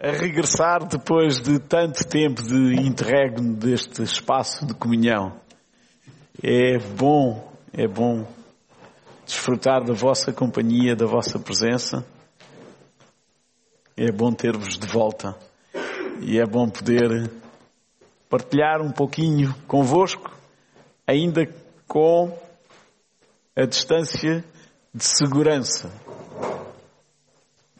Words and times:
a 0.00 0.12
regressar 0.12 0.86
depois 0.86 1.40
de 1.40 1.58
tanto 1.58 2.06
tempo 2.06 2.40
de 2.40 2.74
interregno 2.80 3.54
deste 3.54 4.00
espaço 4.02 4.64
de 4.64 4.72
comunhão. 4.72 5.40
É 6.40 6.78
bom, 6.78 7.52
é 7.72 7.88
bom 7.88 8.24
desfrutar 9.26 9.82
da 9.84 9.92
vossa 9.92 10.32
companhia, 10.32 10.94
da 10.94 11.04
vossa 11.04 11.36
presença. 11.40 12.06
É 13.96 14.12
bom 14.12 14.32
ter-vos 14.32 14.78
de 14.78 14.86
volta 14.86 15.36
e 16.20 16.38
é 16.38 16.46
bom 16.46 16.68
poder 16.68 17.28
partilhar 18.28 18.80
um 18.80 18.92
pouquinho 18.92 19.52
convosco, 19.66 20.30
ainda 21.04 21.44
com 21.88 22.38
a 23.56 23.64
distância 23.64 24.44
de 24.94 25.04
segurança. 25.04 25.90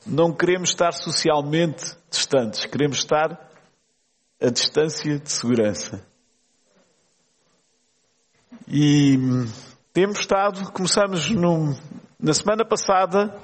Não 0.06 0.32
queremos 0.32 0.70
estar 0.70 0.92
socialmente 0.92 1.96
distantes, 2.10 2.64
queremos 2.66 2.98
estar 2.98 3.50
a 4.40 4.50
distância 4.50 5.18
de 5.18 5.30
segurança. 5.30 6.06
E 8.66 9.16
temos 9.92 10.20
estado, 10.20 10.70
começamos 10.72 11.28
na 12.18 12.32
semana 12.32 12.64
passada, 12.64 13.34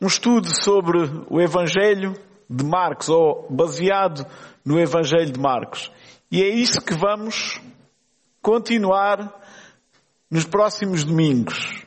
um 0.00 0.06
estudo 0.06 0.48
sobre 0.62 0.98
o 1.30 1.40
Evangelho 1.40 2.14
de 2.48 2.64
Marcos, 2.64 3.08
ou 3.08 3.46
baseado 3.50 4.26
no 4.64 4.78
Evangelho 4.78 5.32
de 5.32 5.40
Marcos. 5.40 5.90
E 6.30 6.42
é 6.42 6.48
isso 6.48 6.80
que 6.82 6.94
vamos 6.94 7.60
continuar 8.42 9.40
nos 10.30 10.44
próximos 10.44 11.02
domingos, 11.04 11.84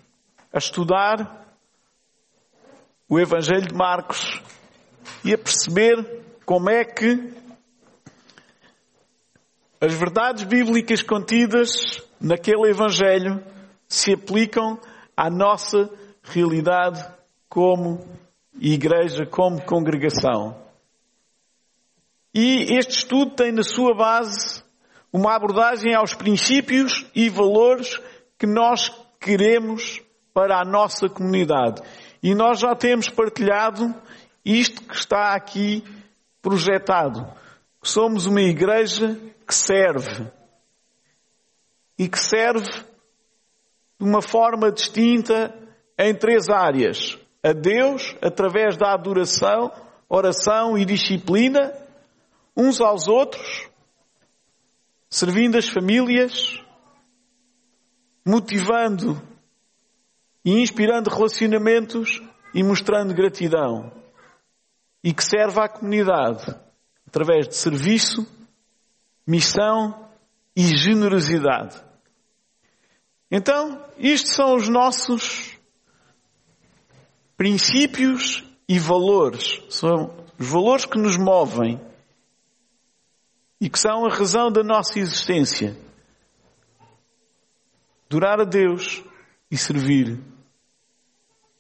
a 0.51 0.57
estudar 0.57 1.48
o 3.09 3.19
Evangelho 3.19 3.67
de 3.67 3.73
Marcos 3.73 4.39
e 5.25 5.33
a 5.33 5.37
perceber 5.37 6.23
como 6.45 6.69
é 6.69 6.85
que 6.85 7.33
as 9.81 9.93
verdades 9.95 10.43
bíblicas 10.43 11.01
contidas 11.01 12.03
naquele 12.21 12.69
Evangelho 12.69 13.43
se 13.87 14.13
aplicam 14.13 14.79
à 15.17 15.29
nossa 15.29 15.89
realidade 16.21 17.03
como 17.49 18.05
igreja, 18.59 19.25
como 19.25 19.61
congregação. 19.61 20.55
E 22.33 22.77
este 22.77 22.99
estudo 22.99 23.31
tem 23.31 23.51
na 23.51 23.63
sua 23.63 23.95
base 23.95 24.63
uma 25.11 25.33
abordagem 25.33 25.95
aos 25.95 26.13
princípios 26.13 27.07
e 27.15 27.27
valores 27.27 27.99
que 28.37 28.45
nós 28.45 28.91
queremos 29.19 29.99
para 30.31 30.61
a 30.61 30.65
nossa 30.65 31.09
comunidade. 31.09 31.81
E 32.21 32.35
nós 32.35 32.59
já 32.59 32.75
temos 32.75 33.09
partilhado 33.09 33.93
isto 34.43 34.83
que 34.83 34.95
está 34.95 35.33
aqui 35.33 35.83
projetado. 36.41 37.25
Somos 37.81 38.25
uma 38.25 38.41
igreja 38.41 39.17
que 39.47 39.53
serve. 39.53 40.27
E 41.97 42.07
que 42.07 42.19
serve 42.19 42.69
de 43.99 44.05
uma 44.05 44.21
forma 44.21 44.71
distinta 44.71 45.53
em 45.97 46.13
três 46.15 46.49
áreas. 46.49 47.17
A 47.43 47.53
Deus, 47.53 48.15
através 48.21 48.77
da 48.77 48.93
adoração, 48.93 49.71
oração 50.09 50.77
e 50.77 50.83
disciplina, 50.83 51.73
uns 52.55 52.81
aos 52.81 53.07
outros, 53.07 53.69
servindo 55.09 55.57
as 55.57 55.69
famílias, 55.69 56.61
motivando 58.25 59.21
e 60.43 60.61
inspirando 60.61 61.09
relacionamentos 61.09 62.21
e 62.53 62.63
mostrando 62.63 63.13
gratidão. 63.13 63.91
E 65.03 65.13
que 65.13 65.23
serve 65.23 65.59
à 65.59 65.69
comunidade 65.69 66.55
através 67.07 67.47
de 67.47 67.55
serviço, 67.55 68.27
missão 69.25 70.09
e 70.55 70.63
generosidade. 70.75 71.81
Então, 73.31 73.83
isto 73.97 74.29
são 74.29 74.55
os 74.55 74.67
nossos 74.67 75.57
princípios 77.37 78.43
e 78.67 78.77
valores. 78.77 79.61
São 79.69 80.15
os 80.37 80.47
valores 80.47 80.85
que 80.85 80.97
nos 80.97 81.17
movem 81.17 81.79
e 83.61 83.69
que 83.69 83.79
são 83.79 84.05
a 84.05 84.13
razão 84.13 84.51
da 84.51 84.63
nossa 84.63 84.99
existência. 84.99 85.77
Durar 88.09 88.39
a 88.39 88.45
Deus 88.45 89.03
e 89.49 89.57
servir 89.57 90.19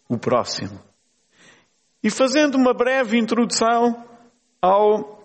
o 0.09 0.17
próximo. 0.17 0.81
E 2.03 2.09
fazendo 2.09 2.55
uma 2.55 2.73
breve 2.73 3.17
introdução 3.17 4.03
ao 4.61 5.19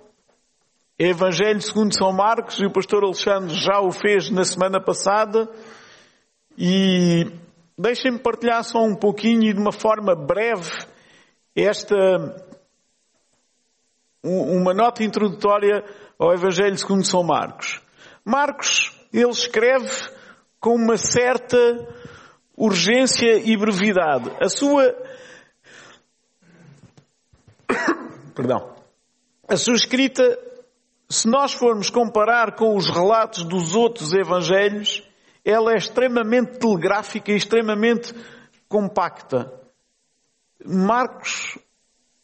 Evangelho 0.98 1.60
segundo 1.60 1.96
São 1.96 2.12
Marcos, 2.12 2.60
e 2.60 2.66
o 2.66 2.72
pastor 2.72 3.02
Alexandre 3.02 3.54
já 3.54 3.80
o 3.80 3.90
fez 3.90 4.30
na 4.30 4.44
semana 4.44 4.80
passada, 4.80 5.50
e 6.56 7.32
deixem-me 7.76 8.18
partilhar 8.18 8.62
só 8.62 8.84
um 8.84 8.94
pouquinho 8.94 9.44
e 9.44 9.52
de 9.52 9.58
uma 9.58 9.72
forma 9.72 10.14
breve 10.14 10.70
esta 11.56 11.96
uma 14.22 14.72
nota 14.72 15.04
introdutória 15.04 15.84
ao 16.18 16.32
Evangelho 16.32 16.78
segundo 16.78 17.04
São 17.04 17.22
Marcos. 17.22 17.80
Marcos, 18.24 18.98
ele 19.12 19.28
escreve 19.28 19.90
com 20.58 20.76
uma 20.76 20.96
certa 20.96 21.58
urgência 22.56 23.38
e 23.38 23.56
brevidade. 23.56 24.30
A 24.40 24.48
sua 24.48 24.94
perdão. 28.34 28.74
A 29.48 29.56
sua 29.56 29.74
escrita, 29.74 30.38
se 31.08 31.28
nós 31.28 31.52
formos 31.52 31.90
comparar 31.90 32.56
com 32.56 32.76
os 32.76 32.88
relatos 32.88 33.44
dos 33.44 33.74
outros 33.74 34.12
evangelhos, 34.12 35.02
ela 35.44 35.72
é 35.72 35.76
extremamente 35.76 36.58
telegráfica 36.58 37.30
e 37.30 37.36
extremamente 37.36 38.14
compacta. 38.68 39.52
Marcos 40.64 41.58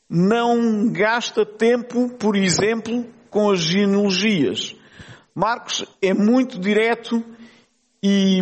não 0.09 0.91
gasta 0.91 1.45
tempo, 1.45 2.09
por 2.11 2.35
exemplo, 2.35 3.07
com 3.29 3.51
as 3.51 3.61
genealogias. 3.61 4.75
Marcos 5.35 5.85
é 6.03 6.13
muito 6.13 6.59
direto 6.59 7.23
e 8.03 8.41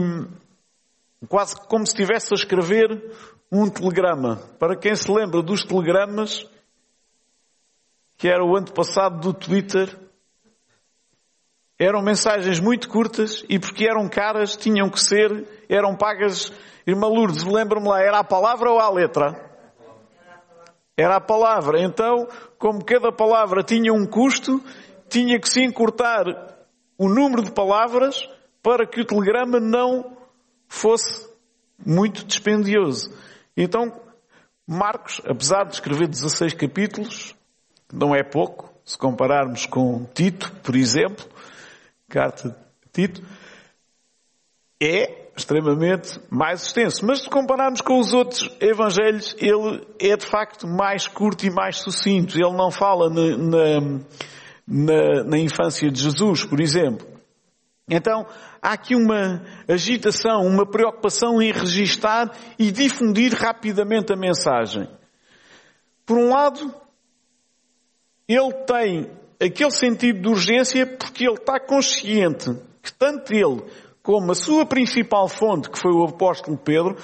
quase 1.27 1.57
como 1.67 1.87
se 1.87 1.93
estivesse 1.93 2.33
a 2.33 2.37
escrever 2.37 3.13
um 3.51 3.69
telegrama. 3.69 4.37
Para 4.59 4.77
quem 4.77 4.95
se 4.95 5.11
lembra 5.11 5.43
dos 5.43 5.65
telegramas, 5.65 6.47
que 8.17 8.29
era 8.29 8.45
o 8.45 8.57
antepassado 8.57 9.21
do 9.21 9.33
Twitter, 9.33 9.97
eram 11.79 12.03
mensagens 12.03 12.61
muito 12.61 12.89
curtas 12.89 13.45
e 13.49 13.59
porque 13.59 13.87
eram 13.87 14.09
caras 14.09 14.57
tinham 14.57 14.91
que 14.91 15.01
ser, 15.01 15.47
eram 15.69 15.97
pagas. 15.97 16.53
Irmã 16.87 17.07
Lourdes, 17.07 17.45
lembra-me 17.45 17.89
lá, 17.89 18.01
era 18.01 18.19
a 18.19 18.25
palavra 18.25 18.71
ou 18.71 18.81
a 18.81 18.91
letra? 18.91 19.49
Era 20.97 21.17
a 21.17 21.21
palavra. 21.21 21.81
Então, 21.81 22.27
como 22.59 22.85
cada 22.85 23.13
palavra 23.13 23.63
tinha 23.63 23.93
um 23.93 24.05
custo, 24.05 24.61
tinha 25.09 25.39
que 25.39 25.49
se 25.49 25.63
encurtar 25.63 26.25
o 26.99 27.09
número 27.09 27.43
de 27.43 27.53
palavras 27.53 28.29
para 28.61 28.85
que 28.85 29.01
o 29.01 29.07
telegrama 29.07 29.61
não 29.61 30.18
fosse 30.69 31.27
muito 31.85 32.25
dispendioso. 32.25 33.13
Então, 33.57 33.93
Marcos, 34.67 35.21
apesar 35.25 35.65
de 35.65 35.75
escrever 35.75 36.07
16 36.07 36.55
capítulos, 36.55 37.35
não 37.93 38.15
é 38.15 38.23
pouco, 38.23 38.73
se 38.85 38.99
compararmos 38.99 39.67
com 39.67 40.05
Tito, 40.15 40.53
por 40.63 40.77
exemplo, 40.77 41.27
carta 42.09 42.51
de 42.51 42.93
Tito, 42.93 43.23
é 44.81 45.29
extremamente 45.37 46.21
mais 46.31 46.65
extenso. 46.65 47.05
Mas 47.07 47.23
se 47.23 47.31
compararmos 47.31 47.81
com 47.81 47.99
os 47.99 48.13
outros 48.13 48.51
evangelhos, 48.61 49.35
ele 49.39 49.87
é 49.99 50.17
de 50.17 50.27
facto 50.27 50.67
mais 50.67 51.07
curto 51.07 51.47
e 51.47 51.51
mais 51.51 51.79
sucinto. 51.79 52.37
Ele 52.37 52.57
não 52.57 52.71
fala 52.71 53.09
na, 53.09 53.37
na, 53.37 53.81
na, 54.67 55.25
na 55.25 55.39
infância 55.39 55.91
de 55.91 56.01
Jesus, 56.01 56.45
por 56.45 56.61
exemplo. 56.61 57.18
Então, 57.89 58.27
há 58.61 58.73
aqui 58.73 58.95
uma 58.95 59.43
agitação, 59.67 60.47
uma 60.47 60.67
preocupação 60.67 61.41
em 61.41 61.53
registar 61.53 62.31
e 62.59 62.71
difundir 62.71 63.33
rapidamente 63.35 64.13
a 64.13 64.17
mensagem. 64.17 64.89
Por 66.05 66.19
um 66.19 66.31
lado, 66.31 66.75
ele 68.29 68.53
tem 68.67 69.11
aquele 69.41 69.71
sentido 69.71 70.21
de 70.21 70.29
urgência 70.29 70.87
porque 70.87 71.25
ele 71.25 71.35
está 71.35 71.59
consciente 71.59 72.51
que 72.83 72.93
tanto 72.93 73.33
ele 73.33 73.63
como 74.03 74.33
a 74.33 74.35
sua 74.35 74.65
principal 74.65 75.29
fonte, 75.29 75.71
que 75.71 75.79
foi 75.79 75.93
o 75.93 76.05
apóstolo 76.05 76.57
Pedro, 76.57 76.97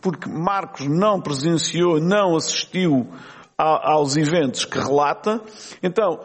porque 0.00 0.28
Marcos 0.28 0.86
não 0.86 1.20
presenciou, 1.20 2.00
não 2.00 2.36
assistiu 2.36 3.08
aos 3.56 4.16
eventos 4.16 4.64
que 4.64 4.78
relata, 4.78 5.42
então, 5.82 6.20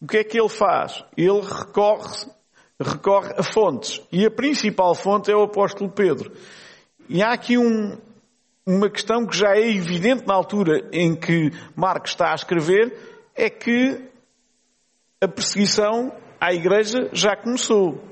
o 0.00 0.06
que 0.06 0.16
é 0.16 0.24
que 0.24 0.36
ele 0.36 0.48
faz? 0.48 1.04
Ele 1.16 1.40
recorre, 1.40 2.08
recorre 2.82 3.34
a 3.36 3.42
fontes. 3.42 4.00
E 4.10 4.26
a 4.26 4.30
principal 4.30 4.94
fonte 4.94 5.30
é 5.30 5.36
o 5.36 5.44
apóstolo 5.44 5.90
Pedro. 5.90 6.32
E 7.08 7.22
há 7.22 7.32
aqui 7.32 7.58
um, 7.58 7.98
uma 8.66 8.88
questão 8.90 9.26
que 9.26 9.36
já 9.36 9.56
é 9.56 9.68
evidente 9.68 10.26
na 10.26 10.34
altura 10.34 10.88
em 10.92 11.14
que 11.14 11.50
Marcos 11.74 12.12
está 12.12 12.30
a 12.32 12.34
escrever, 12.34 12.96
é 13.34 13.50
que 13.50 14.08
a 15.20 15.28
perseguição 15.28 16.12
à 16.40 16.52
igreja 16.52 17.08
já 17.12 17.36
começou. 17.36 18.02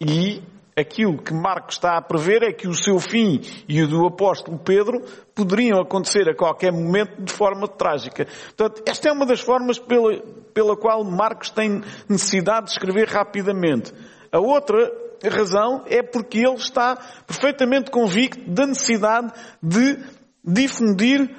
E 0.00 0.42
aquilo 0.76 1.18
que 1.18 1.32
Marcos 1.32 1.76
está 1.76 1.96
a 1.96 2.02
prever 2.02 2.42
é 2.42 2.52
que 2.52 2.68
o 2.68 2.74
seu 2.74 2.98
fim 2.98 3.40
e 3.68 3.82
o 3.82 3.88
do 3.88 4.06
apóstolo 4.06 4.58
Pedro 4.58 5.02
poderiam 5.34 5.80
acontecer 5.80 6.28
a 6.28 6.34
qualquer 6.34 6.72
momento 6.72 7.22
de 7.22 7.32
forma 7.32 7.66
trágica. 7.68 8.26
Portanto, 8.56 8.82
esta 8.86 9.08
é 9.08 9.12
uma 9.12 9.26
das 9.26 9.40
formas 9.40 9.78
pela, 9.78 10.16
pela 10.54 10.76
qual 10.76 11.04
Marcos 11.04 11.50
tem 11.50 11.82
necessidade 12.08 12.66
de 12.66 12.72
escrever 12.72 13.08
rapidamente. 13.08 13.92
A 14.32 14.38
outra 14.38 14.90
razão 15.28 15.84
é 15.86 16.02
porque 16.02 16.38
ele 16.38 16.54
está 16.54 16.96
perfeitamente 17.26 17.90
convicto 17.90 18.50
da 18.50 18.66
necessidade 18.66 19.32
de 19.62 19.98
difundir 20.42 21.34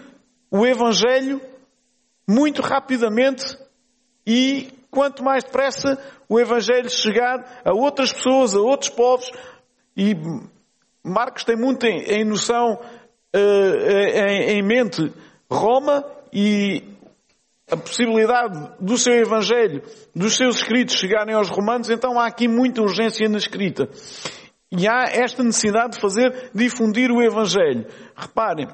o 0.52 0.66
Evangelho 0.66 1.42
muito 2.28 2.62
rapidamente 2.62 3.58
e 4.26 4.81
quanto 4.92 5.24
mais 5.24 5.44
depressa 5.44 5.98
o 6.28 6.40
Evangelho 6.40 6.90
chegar 6.90 7.62
a 7.64 7.74
outras 7.74 8.12
pessoas, 8.12 8.54
a 8.54 8.60
outros 8.60 8.90
povos, 8.90 9.32
e 9.96 10.14
Marcos 11.04 11.44
tem 11.44 11.56
muito 11.56 11.86
em, 11.86 12.04
em 12.04 12.26
noção, 12.26 12.74
uh, 12.74 13.38
em, 13.38 14.60
em 14.60 14.62
mente, 14.62 15.12
Roma 15.50 16.06
e 16.32 16.84
a 17.72 17.78
possibilidade 17.78 18.70
do 18.80 18.98
seu 18.98 19.14
Evangelho, 19.14 19.82
dos 20.14 20.36
seus 20.36 20.58
escritos 20.58 20.96
chegarem 20.96 21.34
aos 21.34 21.50
romanos, 21.50 21.90
então 21.90 22.20
há 22.20 22.28
aqui 22.28 22.48
muita 22.48 22.82
urgência 22.82 23.28
na 23.30 23.38
escrita. 23.38 23.90
E 24.72 24.88
há 24.88 25.04
esta 25.10 25.44
necessidade 25.44 25.96
de 25.96 26.02
fazer 26.02 26.52
difundir 26.54 27.12
o 27.12 27.22
Evangelho. 27.22 27.86
Reparem, 28.16 28.68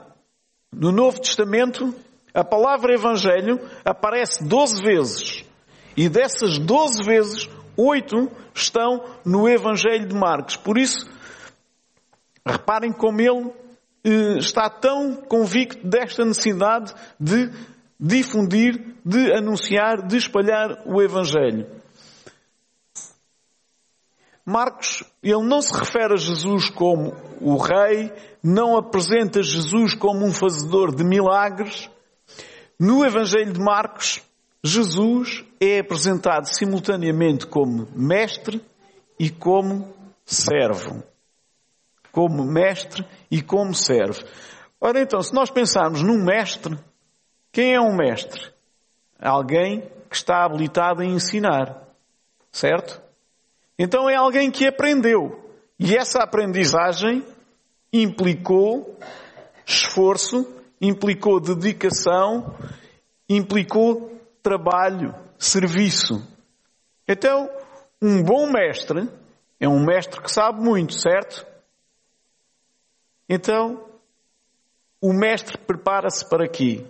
no 0.71 0.91
Novo 0.91 1.19
Testamento, 1.19 1.93
a 2.33 2.43
palavra 2.43 2.93
Evangelho 2.93 3.59
aparece 3.85 4.43
12 4.43 4.81
vezes. 4.83 5.46
E 5.97 6.07
dessas 6.07 6.59
12 6.59 7.03
vezes, 7.03 7.49
oito 7.75 8.31
estão 8.53 9.03
no 9.25 9.49
Evangelho 9.49 10.07
de 10.07 10.15
Marcos. 10.15 10.55
Por 10.55 10.77
isso, 10.77 11.09
reparem 12.45 12.91
como 12.91 13.19
ele 13.19 13.51
eh, 14.03 14.37
está 14.37 14.69
tão 14.69 15.15
convicto 15.15 15.85
desta 15.87 16.23
necessidade 16.23 16.93
de 17.19 17.51
difundir, 17.99 18.95
de 19.03 19.33
anunciar, 19.33 20.05
de 20.05 20.17
espalhar 20.17 20.83
o 20.85 21.01
Evangelho. 21.01 21.67
Marcos, 24.45 25.03
ele 25.21 25.43
não 25.43 25.61
se 25.63 25.77
refere 25.77 26.13
a 26.13 26.17
Jesus 26.17 26.69
como 26.69 27.13
o 27.41 27.57
Rei, 27.57 28.13
não 28.41 28.77
apresenta 28.77 29.41
Jesus 29.41 29.95
como 29.95 30.23
um 30.23 30.31
fazedor 30.31 30.95
de 30.95 31.03
milagres. 31.03 31.89
No 32.79 33.03
Evangelho 33.03 33.51
de 33.51 33.59
Marcos, 33.59 34.21
Jesus 34.63 35.43
é 35.59 35.79
apresentado 35.79 36.45
simultaneamente 36.45 37.47
como 37.47 37.87
mestre 37.95 38.63
e 39.19 39.29
como 39.29 39.93
servo. 40.25 41.03
Como 42.11 42.43
mestre 42.43 43.05
e 43.29 43.41
como 43.41 43.73
servo. 43.73 44.23
Ora 44.79 45.01
então, 45.01 45.21
se 45.21 45.33
nós 45.33 45.49
pensarmos 45.49 46.01
num 46.03 46.23
mestre, 46.23 46.77
quem 47.51 47.73
é 47.73 47.81
um 47.81 47.95
mestre? 47.95 48.41
Alguém 49.19 49.81
que 50.09 50.15
está 50.15 50.43
habilitado 50.43 51.01
a 51.01 51.05
ensinar. 51.05 51.83
Certo? 52.51 53.01
Então 53.77 54.09
é 54.09 54.15
alguém 54.15 54.49
que 54.51 54.67
aprendeu. 54.67 55.43
E 55.79 55.95
essa 55.95 56.23
aprendizagem 56.23 57.23
implicou 57.91 58.97
esforço, 59.65 60.47
implicou 60.81 61.39
dedicação, 61.39 62.55
implicou 63.29 64.17
trabalho, 64.41 65.13
serviço. 65.37 66.25
Então, 67.07 67.49
um 68.01 68.23
bom 68.23 68.51
mestre 68.51 69.09
é 69.59 69.67
um 69.67 69.83
mestre 69.83 70.21
que 70.21 70.31
sabe 70.31 70.61
muito, 70.61 70.93
certo? 70.93 71.45
Então, 73.29 73.85
o 75.01 75.13
mestre 75.13 75.57
prepara-se 75.57 76.27
para 76.27 76.47
quê? 76.47 76.85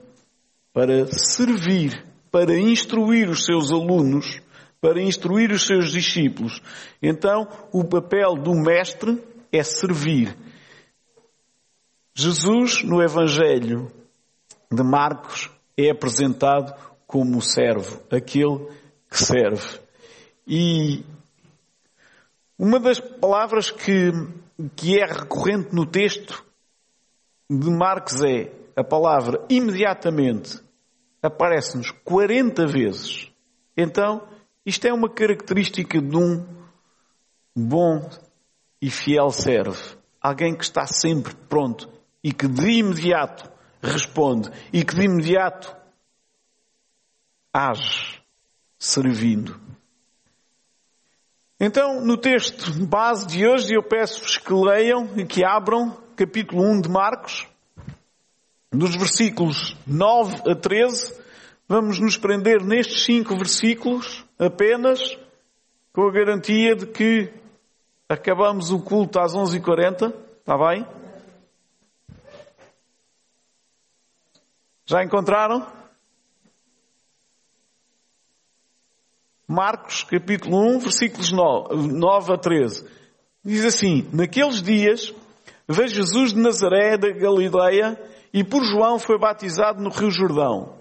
Para 0.73 1.07
servir, 1.07 2.05
para 2.31 2.57
instruir 2.57 3.29
os 3.29 3.45
seus 3.45 3.71
alunos, 3.71 4.41
para 4.79 5.01
instruir 5.01 5.51
os 5.51 5.65
seus 5.65 5.91
discípulos. 5.91 6.61
Então, 7.01 7.47
o 7.71 7.83
papel 7.83 8.35
do 8.35 8.53
mestre 8.53 9.23
é 9.51 9.63
servir. 9.63 10.38
Jesus, 12.13 12.83
no 12.83 13.01
Evangelho 13.01 13.91
de 14.71 14.83
Marcos, 14.83 15.49
é 15.77 15.91
apresentado 15.91 16.73
como 17.07 17.42
servo, 17.42 18.04
aquele 18.12 18.68
que 19.09 19.18
serve. 19.18 19.80
E 20.45 21.06
uma 22.59 22.80
das 22.80 23.00
palavras 23.00 23.71
que, 23.71 24.12
que 24.75 25.00
é 25.00 25.06
recorrente 25.06 25.74
no 25.74 25.86
texto 25.86 26.44
de 27.50 27.69
Marcos 27.69 28.21
é 28.24 28.51
a 28.75 28.83
palavra 28.83 29.44
imediatamente. 29.50 30.59
Aparece-nos 31.24 31.92
40 32.04 32.68
vezes. 32.68 33.31
Então, 33.75 34.27
isto 34.65 34.86
é 34.86 34.94
uma 34.94 35.09
característica 35.09 36.01
de 36.01 36.18
um 36.18 36.45
bom 37.56 38.09
e 38.81 38.89
fiel 38.89 39.30
servo. 39.30 39.98
Alguém 40.21 40.56
que 40.56 40.63
está 40.63 40.86
sempre 40.86 41.33
pronto 41.48 41.89
e 42.24 42.33
que 42.33 42.48
de 42.48 42.69
imediato 42.69 43.50
responde 43.81 44.50
e 44.74 44.83
que 44.83 44.95
de 44.95 45.04
imediato 45.04 45.76
age 47.57 48.21
servindo. 48.77 49.59
Então, 51.59 52.06
no 52.06 52.15
texto 52.15 52.71
base 52.86 53.25
de 53.25 53.48
hoje, 53.48 53.74
eu 53.74 53.81
peço-vos 53.81 54.38
que 54.38 54.54
leiam 54.54 55.09
e 55.18 55.25
que 55.25 55.44
abram 55.44 55.98
capítulo 56.15 56.63
1 56.63 56.81
de 56.81 56.89
Marcos, 56.89 57.48
dos 58.71 58.95
versículos 58.95 59.75
9 59.88 60.51
a 60.51 60.56
13. 60.56 61.19
Vamos 61.68 62.00
nos 62.00 62.15
prender 62.15 62.63
nestes 62.63 63.04
cinco 63.04 63.36
versículos 63.36 64.24
apenas, 64.38 65.18
com 65.92 66.07
a 66.07 66.12
garantia 66.12 66.75
de 66.75 66.86
que 66.86 67.33
acabamos 68.07 68.71
o 68.71 68.80
culto 68.80 69.19
às 69.19 69.33
11h40. 69.33 70.13
Está 70.39 70.56
bem? 70.57 70.86
Já 74.86 75.04
encontraram? 75.04 75.76
Marcos 79.49 80.04
capítulo 80.04 80.57
1, 80.75 80.80
versículos 80.80 81.31
9 81.31 82.33
a 82.33 82.37
13. 82.37 82.85
Diz 83.45 83.63
assim, 83.63 84.06
naqueles 84.11 84.61
dias 84.61 85.16
veio 85.66 85.87
Jesus 85.87 86.33
de 86.33 86.39
Nazaré 86.42 86.97
da 86.97 87.09
Galileia 87.09 87.97
e 88.33 88.44
por 88.44 88.61
João 88.66 88.99
foi 88.99 89.18
batizado 89.18 89.81
no 89.81 89.89
rio 89.89 90.11
Jordão. 90.11 90.73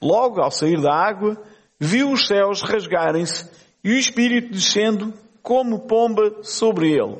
Logo, 0.00 0.40
ao 0.40 0.50
sair 0.50 0.80
da 0.80 0.94
água, 0.94 1.36
viu 1.78 2.10
os 2.10 2.26
céus 2.26 2.62
rasgarem-se 2.62 3.50
e 3.84 3.90
o 3.92 3.98
Espírito 3.98 4.50
descendo 4.50 5.12
como 5.42 5.80
pomba 5.80 6.42
sobre 6.42 6.92
ele. 6.92 7.18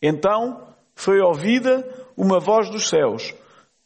Então 0.00 0.66
foi 0.94 1.20
ouvida 1.20 1.86
uma 2.16 2.40
voz 2.40 2.70
dos 2.70 2.88
céus. 2.88 3.34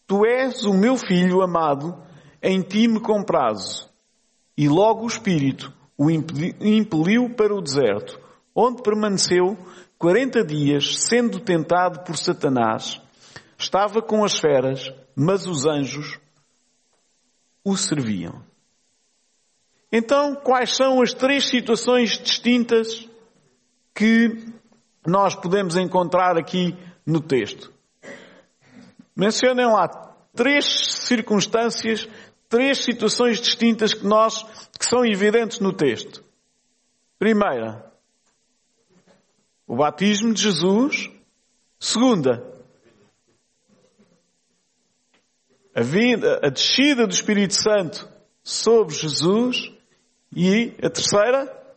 Tu 0.07 0.25
és 0.25 0.65
o 0.65 0.73
meu 0.73 0.97
filho 0.97 1.43
amado, 1.43 2.01
em 2.41 2.63
ti 2.63 2.87
me 2.87 3.01
comprazo. 3.01 3.91
E 4.57 4.69
logo 4.69 5.03
o 5.03 5.09
Espírito 5.09 5.80
o 6.03 6.11
impeliu 6.11 7.29
para 7.29 7.55
o 7.55 7.61
deserto, 7.61 8.19
onde 8.55 8.83
permaneceu 8.83 9.55
quarenta 9.99 10.43
dias, 10.43 10.97
sendo 10.97 11.39
tentado 11.39 12.01
por 12.01 12.17
Satanás. 12.17 12.99
Estava 13.59 14.01
com 14.01 14.25
as 14.25 14.39
feras, 14.39 14.91
mas 15.15 15.47
os 15.47 15.67
anjos 15.67 16.19
o 17.63 17.77
serviam. 17.77 18.43
Então, 19.93 20.35
quais 20.37 20.75
são 20.75 21.03
as 21.03 21.13
três 21.13 21.47
situações 21.47 22.19
distintas 22.19 23.07
que 23.95 24.43
nós 25.07 25.35
podemos 25.35 25.77
encontrar 25.77 26.39
aqui 26.39 26.75
no 27.05 27.21
texto? 27.21 27.71
Mencionem 29.15 29.67
lá 29.67 29.87
três 30.35 30.65
circunstâncias 30.65 32.09
três 32.51 32.85
situações 32.85 33.41
distintas 33.41 33.95
que 33.95 34.05
nós, 34.05 34.43
que 34.77 34.85
são 34.85 35.07
evidentes 35.07 35.61
no 35.61 35.73
texto. 35.73 36.23
Primeira, 37.19 37.91
o 39.67 39.77
batismo 39.77 40.35
de 40.35 40.43
Jesus. 40.43 41.09
Segunda, 41.79 42.45
a 45.75 46.47
a 46.47 46.51
descida 46.51 47.07
do 47.07 47.15
Espírito 47.15 47.55
Santo 47.55 48.07
sobre 48.43 48.95
Jesus. 48.95 49.73
E 50.35 50.77
a 50.83 50.91
terceira, 50.91 51.75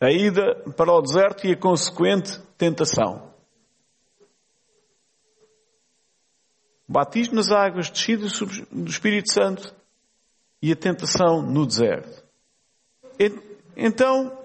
a 0.00 0.10
ida 0.10 0.64
para 0.76 0.92
o 0.92 1.02
deserto 1.02 1.46
e 1.46 1.52
a 1.52 1.56
consequente 1.56 2.40
tentação. 2.56 3.29
Batismo 6.90 7.36
nas 7.36 7.52
águas, 7.52 7.88
descida 7.88 8.26
do 8.72 8.90
Espírito 8.90 9.32
Santo 9.32 9.72
e 10.60 10.72
a 10.72 10.76
tentação 10.76 11.40
no 11.40 11.64
deserto. 11.64 12.24
Então, 13.76 14.36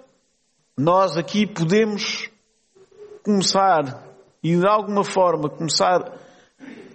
nós 0.78 1.18
aqui 1.18 1.48
podemos 1.48 2.30
começar 3.24 4.06
e 4.44 4.56
de 4.56 4.68
alguma 4.68 5.04
forma 5.04 5.50
começar 5.50 6.04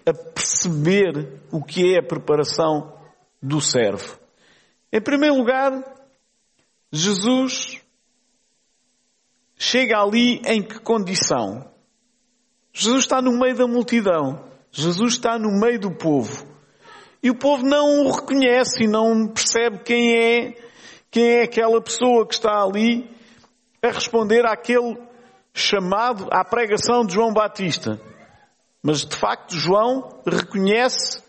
a 0.07 0.15
perceber 0.15 1.41
o 1.51 1.65
que 1.65 1.97
é 1.97 1.99
a 1.99 2.07
preparação 2.07 2.97
do 3.43 3.61
servo. 3.61 4.21
Em 4.93 5.01
primeiro 5.01 5.35
lugar, 5.35 5.83
Jesus 6.93 7.83
chega 9.59 9.99
ali 9.99 10.41
em 10.47 10.63
que 10.63 10.79
condição? 10.79 11.69
Jesus 12.73 13.03
está 13.03 13.21
no 13.21 13.37
meio 13.37 13.57
da 13.57 13.67
multidão. 13.67 14.50
Jesus 14.73 15.15
está 15.15 15.39
no 15.39 15.51
meio 15.51 15.81
do 15.81 15.91
povo. 15.91 16.47
E 17.23 17.31
o 17.31 17.35
povo 17.35 17.67
não 17.67 18.07
o 18.07 18.13
reconhece 18.13 18.85
e 18.85 18.89
não 18.89 19.29
percebe 19.29 19.81
quem 19.81 20.15
é, 20.15 20.55
quem 21.11 21.39
é 21.39 21.43
aquela 21.43 21.81
pessoa 21.81 22.27
que 22.27 22.35
está 22.35 22.63
ali 22.63 23.11
a 23.83 23.89
responder 23.89 24.47
àquele 24.47 24.97
chamado 25.53 26.29
à 26.31 26.45
pregação 26.45 27.05
de 27.05 27.15
João 27.15 27.33
Batista. 27.33 28.01
Mas 28.83 29.05
de 29.05 29.17
facto 29.17 29.55
João 29.55 30.23
reconhece 30.27 31.23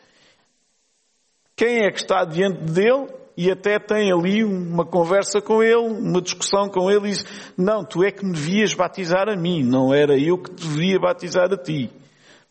quem 1.56 1.86
é 1.86 1.92
que 1.92 2.00
está 2.00 2.24
diante 2.24 2.64
dele 2.72 3.08
e 3.36 3.52
até 3.52 3.80
tem 3.80 4.12
ali 4.12 4.44
uma 4.44 4.86
conversa 4.86 5.42
com 5.42 5.62
ele, 5.62 5.76
uma 5.76 6.22
discussão 6.22 6.70
com 6.70 6.90
ele 6.90 7.08
e 7.08 7.12
diz, 7.12 7.26
não, 7.58 7.84
tu 7.84 8.04
é 8.04 8.12
que 8.12 8.26
me 8.26 8.34
devias 8.34 8.74
batizar 8.74 9.28
a 9.28 9.36
mim, 9.36 9.64
não 9.64 9.94
era 9.94 10.18
eu 10.18 10.38
que 10.38 10.52
devia 10.52 11.00
batizar 11.00 11.52
a 11.52 11.58
ti. 11.58 11.92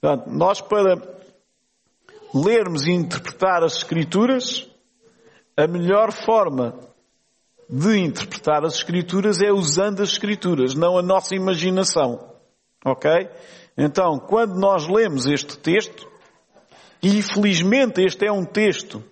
Portanto, 0.00 0.30
nós 0.30 0.60
para 0.60 0.96
lermos 2.34 2.86
e 2.86 2.92
interpretar 2.92 3.62
as 3.62 3.76
Escrituras, 3.76 4.68
a 5.56 5.66
melhor 5.66 6.12
forma 6.12 6.78
de 7.68 7.98
interpretar 7.98 8.64
as 8.64 8.76
Escrituras 8.76 9.42
é 9.42 9.52
usando 9.52 10.02
as 10.02 10.10
Escrituras, 10.10 10.74
não 10.74 10.96
a 10.96 11.02
nossa 11.02 11.34
imaginação. 11.34 12.32
Ok? 12.84 13.10
Então, 13.76 14.18
quando 14.18 14.58
nós 14.58 14.88
lemos 14.88 15.26
este 15.26 15.58
texto, 15.58 16.08
e 17.02 17.18
infelizmente 17.18 18.02
este 18.02 18.26
é 18.26 18.32
um 18.32 18.44
texto 18.44 19.02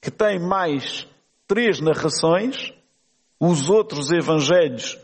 que 0.00 0.10
tem 0.10 0.38
mais 0.38 1.06
três 1.46 1.80
narrações, 1.80 2.72
os 3.38 3.68
outros 3.68 4.10
evangelhos, 4.10 4.98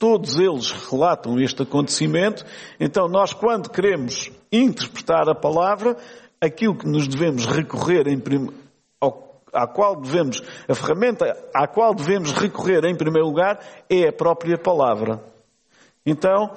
todos 0.00 0.38
eles 0.38 0.70
relatam 0.90 1.38
este 1.38 1.62
acontecimento, 1.62 2.42
então 2.80 3.06
nós 3.06 3.34
quando 3.34 3.68
queremos 3.68 4.32
interpretar 4.50 5.28
a 5.28 5.34
palavra, 5.34 5.94
aquilo 6.40 6.74
que 6.74 6.88
nos 6.88 7.06
devemos 7.06 7.44
recorrer 7.44 8.08
em 8.08 8.18
prim... 8.18 8.48
à 9.52 9.66
qual 9.66 10.00
devemos, 10.00 10.42
a 10.66 10.74
ferramenta 10.74 11.26
à 11.54 11.68
qual 11.68 11.94
devemos 11.94 12.32
recorrer 12.32 12.82
em 12.86 12.96
primeiro 12.96 13.28
lugar 13.28 13.60
é 13.90 14.08
a 14.08 14.12
própria 14.12 14.56
palavra. 14.56 15.22
Então, 16.06 16.54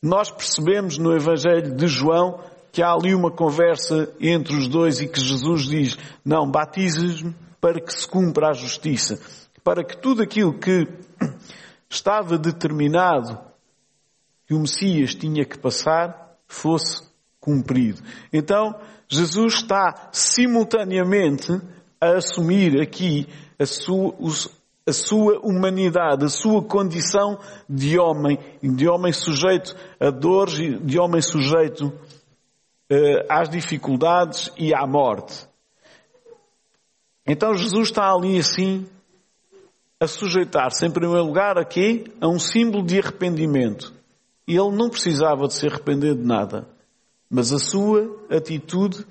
nós 0.00 0.30
percebemos 0.30 0.96
no 0.96 1.16
Evangelho 1.16 1.74
de 1.74 1.88
João 1.88 2.38
que 2.70 2.80
há 2.80 2.92
ali 2.92 3.12
uma 3.12 3.30
conversa 3.30 4.08
entre 4.20 4.54
os 4.54 4.68
dois 4.68 5.00
e 5.00 5.08
que 5.08 5.20
Jesus 5.20 5.62
diz, 5.62 5.98
não, 6.24 6.48
batizes-me 6.48 7.34
para 7.60 7.80
que 7.80 7.92
se 7.92 8.06
cumpra 8.06 8.50
a 8.50 8.52
justiça, 8.52 9.18
para 9.64 9.82
que 9.82 9.96
tudo 9.96 10.22
aquilo 10.22 10.52
que 10.52 10.86
estava 11.88 12.38
determinado 12.38 13.38
que 14.46 14.54
o 14.54 14.60
Messias 14.60 15.14
tinha 15.14 15.44
que 15.44 15.58
passar 15.58 16.38
fosse 16.46 17.02
cumprido. 17.40 18.02
Então, 18.32 18.74
Jesus 19.08 19.54
está 19.54 20.08
simultaneamente 20.12 21.52
a 22.00 22.16
assumir 22.16 22.80
aqui 22.80 23.28
a 23.58 23.66
sua, 23.66 24.14
a 24.86 24.92
sua 24.92 25.38
humanidade, 25.40 26.24
a 26.24 26.28
sua 26.28 26.62
condição 26.62 27.38
de 27.68 27.98
homem, 27.98 28.38
de 28.62 28.88
homem 28.88 29.12
sujeito 29.12 29.76
a 30.00 30.10
dores, 30.10 30.54
de 30.84 30.98
homem 30.98 31.20
sujeito 31.20 31.86
uh, 31.86 33.26
às 33.28 33.48
dificuldades 33.48 34.50
e 34.56 34.74
à 34.74 34.86
morte. 34.86 35.46
Então 37.26 37.54
Jesus 37.54 37.88
está 37.88 38.12
ali 38.12 38.38
assim 38.38 38.86
a 40.00 40.06
sujeitar-se 40.06 40.84
em 40.86 40.90
primeiro 40.90 41.24
lugar 41.24 41.58
a 41.58 41.64
quê? 41.64 42.04
A 42.20 42.28
um 42.28 42.38
símbolo 42.38 42.84
de 42.84 42.98
arrependimento. 42.98 43.92
E 44.46 44.56
ele 44.56 44.76
não 44.76 44.90
precisava 44.90 45.46
de 45.46 45.54
se 45.54 45.66
arrepender 45.66 46.14
de 46.14 46.24
nada. 46.24 46.68
Mas 47.30 47.52
a 47.52 47.58
sua 47.58 48.26
atitude 48.30 49.06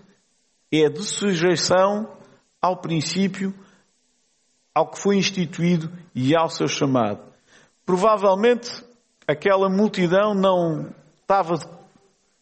é 0.71 0.87
de 0.89 1.03
sujeição 1.03 2.09
ao 2.61 2.77
princípio, 2.77 3.53
ao 4.73 4.89
que 4.89 4.99
foi 4.99 5.17
instituído 5.17 5.91
e 6.13 6.35
ao 6.35 6.49
seu 6.49 6.67
chamado. 6.67 7.21
Provavelmente 7.85 8.83
aquela 9.27 9.69
multidão 9.69 10.33
não 10.33 10.93
estava 11.21 11.55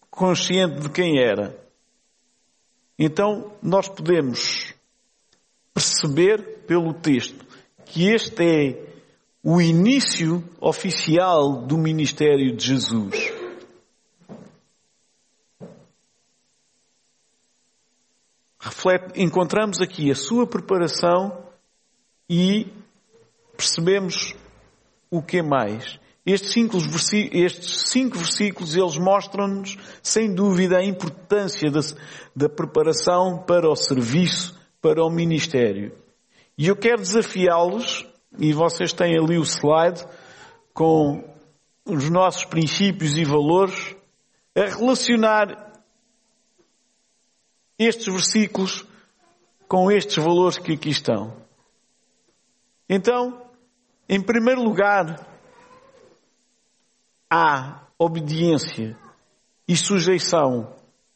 consciente 0.09 0.81
de 0.81 0.89
quem 0.89 1.19
era. 1.19 1.57
Então 2.97 3.51
nós 3.61 3.87
podemos 3.87 4.73
perceber 5.73 6.65
pelo 6.67 6.93
texto 6.93 7.50
que 7.91 8.09
este 8.09 8.43
é 8.43 8.91
o 9.43 9.61
início 9.61 10.43
oficial 10.59 11.61
do 11.63 11.77
ministério 11.77 12.55
de 12.55 12.65
Jesus. 12.65 13.41
reflete, 18.61 19.21
encontramos 19.21 19.81
aqui 19.81 20.11
a 20.11 20.15
sua 20.15 20.45
preparação 20.45 21.45
e 22.29 22.67
percebemos 23.57 24.35
o 25.09 25.21
que 25.21 25.41
mais. 25.41 25.99
Estes 26.23 26.53
cinco, 26.53 26.77
estes 26.77 27.89
cinco 27.89 28.17
versículos, 28.17 28.75
eles 28.75 28.97
mostram-nos, 28.97 29.75
sem 30.03 30.33
dúvida, 30.33 30.77
a 30.77 30.85
importância 30.85 31.71
da, 31.71 31.79
da 32.35 32.47
preparação 32.47 33.39
para 33.39 33.67
o 33.67 33.75
serviço, 33.75 34.55
para 34.79 35.03
o 35.03 35.09
ministério. 35.09 36.00
E 36.61 36.67
eu 36.67 36.75
quero 36.75 37.01
desafiá-los, 37.01 38.05
e 38.37 38.53
vocês 38.53 38.93
têm 38.93 39.17
ali 39.17 39.35
o 39.39 39.43
slide, 39.43 40.05
com 40.75 41.27
os 41.83 42.07
nossos 42.07 42.45
princípios 42.45 43.17
e 43.17 43.25
valores, 43.25 43.95
a 44.55 44.65
relacionar 44.65 45.73
estes 47.79 48.05
versículos 48.05 48.85
com 49.67 49.91
estes 49.91 50.23
valores 50.23 50.59
que 50.59 50.73
aqui 50.73 50.89
estão. 50.89 51.35
Então, 52.87 53.41
em 54.07 54.21
primeiro 54.21 54.61
lugar, 54.61 55.27
há 57.27 57.87
obediência 57.97 58.95
e 59.67 59.75
sujeição, 59.75 60.75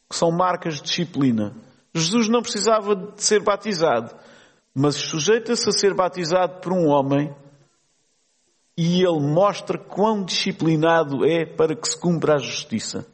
que 0.09 0.15
são 0.15 0.31
marcas 0.31 0.77
de 0.77 0.81
disciplina. 0.81 1.55
Jesus 1.93 2.27
não 2.27 2.41
precisava 2.41 2.95
de 2.95 3.21
ser 3.21 3.43
batizado, 3.43 4.11
mas 4.75 4.95
sujeita-se 4.95 5.69
a 5.69 5.71
ser 5.71 5.93
batizado 5.93 6.59
por 6.59 6.73
um 6.73 6.87
homem 6.89 7.33
e 8.77 9.01
ele 9.01 9.21
mostra 9.21 9.77
quão 9.77 10.21
disciplinado 10.21 11.25
é 11.25 11.45
para 11.45 11.73
que 11.73 11.87
se 11.87 11.97
cumpra 11.97 12.35
a 12.35 12.37
justiça. 12.37 13.07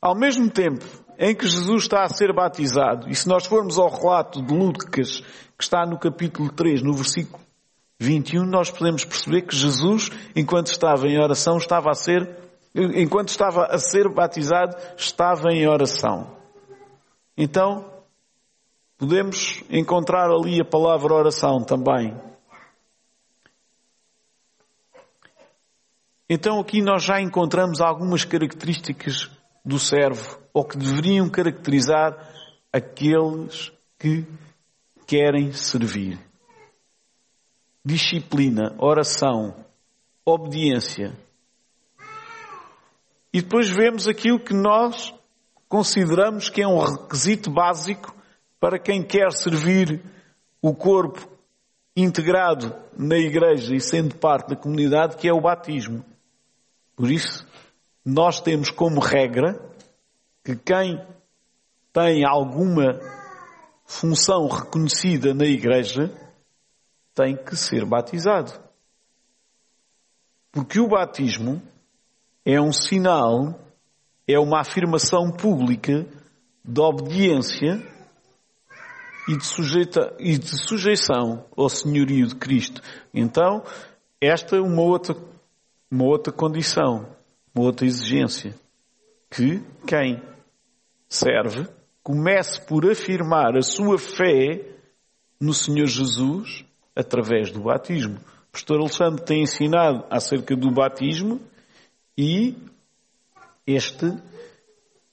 Ao 0.00 0.16
mesmo 0.16 0.50
tempo, 0.50 0.84
em 1.16 1.32
que 1.32 1.46
Jesus 1.46 1.84
está 1.84 2.02
a 2.02 2.08
ser 2.08 2.32
batizado, 2.32 3.08
e 3.08 3.14
se 3.14 3.28
nós 3.28 3.46
formos 3.46 3.78
ao 3.78 3.88
relato 3.88 4.42
de 4.42 4.52
Lucas, 4.52 5.20
que 5.56 5.62
está 5.62 5.86
no 5.86 5.96
capítulo 5.96 6.50
3, 6.50 6.82
no 6.82 6.92
versículo 6.92 7.40
21, 8.00 8.44
nós 8.44 8.68
podemos 8.68 9.04
perceber 9.04 9.42
que 9.42 9.54
Jesus, 9.54 10.10
enquanto 10.34 10.72
estava 10.72 11.06
em 11.06 11.22
oração, 11.22 11.56
estava 11.56 11.90
a 11.90 11.94
ser, 11.94 12.28
enquanto 12.74 13.28
estava 13.28 13.66
a 13.66 13.78
ser 13.78 14.12
batizado, 14.12 14.76
estava 14.96 15.52
em 15.52 15.68
oração. 15.68 16.36
Então, 17.38 17.91
podemos 19.02 19.60
encontrar 19.68 20.30
ali 20.30 20.60
a 20.60 20.64
palavra 20.64 21.12
oração 21.12 21.60
também. 21.60 22.16
Então 26.30 26.60
aqui 26.60 26.80
nós 26.80 27.02
já 27.02 27.20
encontramos 27.20 27.80
algumas 27.80 28.24
características 28.24 29.28
do 29.64 29.76
servo, 29.76 30.38
ou 30.54 30.64
que 30.64 30.78
deveriam 30.78 31.28
caracterizar 31.28 32.16
aqueles 32.72 33.72
que 33.98 34.24
querem 35.04 35.50
servir. 35.50 36.20
Disciplina, 37.84 38.72
oração, 38.78 39.64
obediência. 40.24 41.12
E 43.32 43.42
depois 43.42 43.68
vemos 43.68 44.06
aquilo 44.06 44.38
que 44.38 44.54
nós 44.54 45.12
consideramos 45.68 46.48
que 46.48 46.62
é 46.62 46.68
um 46.68 46.78
requisito 46.78 47.50
básico 47.50 48.21
para 48.62 48.78
quem 48.78 49.02
quer 49.02 49.32
servir 49.32 50.00
o 50.62 50.72
corpo 50.72 51.28
integrado 51.96 52.72
na 52.96 53.16
igreja 53.16 53.74
e 53.74 53.80
sendo 53.80 54.14
parte 54.14 54.50
da 54.50 54.56
comunidade, 54.56 55.16
que 55.16 55.26
é 55.26 55.32
o 55.32 55.40
batismo. 55.40 56.04
Por 56.94 57.10
isso, 57.10 57.44
nós 58.04 58.40
temos 58.40 58.70
como 58.70 59.00
regra 59.00 59.60
que 60.44 60.54
quem 60.54 61.04
tem 61.92 62.24
alguma 62.24 63.00
função 63.84 64.46
reconhecida 64.46 65.34
na 65.34 65.44
igreja, 65.44 66.16
tem 67.16 67.34
que 67.34 67.56
ser 67.56 67.84
batizado. 67.84 68.52
Porque 70.52 70.78
o 70.78 70.86
batismo 70.86 71.60
é 72.44 72.60
um 72.60 72.72
sinal, 72.72 73.58
é 74.24 74.38
uma 74.38 74.60
afirmação 74.60 75.32
pública 75.32 76.06
de 76.64 76.80
obediência 76.80 77.91
e 79.28 79.36
de, 79.36 79.44
sujeita, 79.44 80.14
e 80.18 80.36
de 80.36 80.66
sujeição 80.66 81.44
ao 81.56 81.68
senhorio 81.68 82.26
de 82.26 82.34
Cristo. 82.36 82.82
Então, 83.14 83.62
esta 84.20 84.56
é 84.56 84.60
uma 84.60 84.82
outra, 84.82 85.16
uma 85.90 86.04
outra 86.04 86.32
condição, 86.32 87.06
uma 87.54 87.64
outra 87.64 87.86
exigência. 87.86 88.54
Que 89.30 89.62
quem 89.86 90.22
serve 91.08 91.66
comece 92.02 92.60
por 92.66 92.90
afirmar 92.90 93.56
a 93.56 93.62
sua 93.62 93.98
fé 93.98 94.60
no 95.40 95.54
Senhor 95.54 95.86
Jesus 95.86 96.64
através 96.94 97.50
do 97.50 97.62
batismo. 97.62 98.16
O 98.16 98.52
pastor 98.52 98.80
Alexandre 98.80 99.24
tem 99.24 99.42
ensinado 99.42 100.04
acerca 100.10 100.54
do 100.54 100.70
batismo 100.70 101.40
e 102.16 102.54
este 103.66 104.12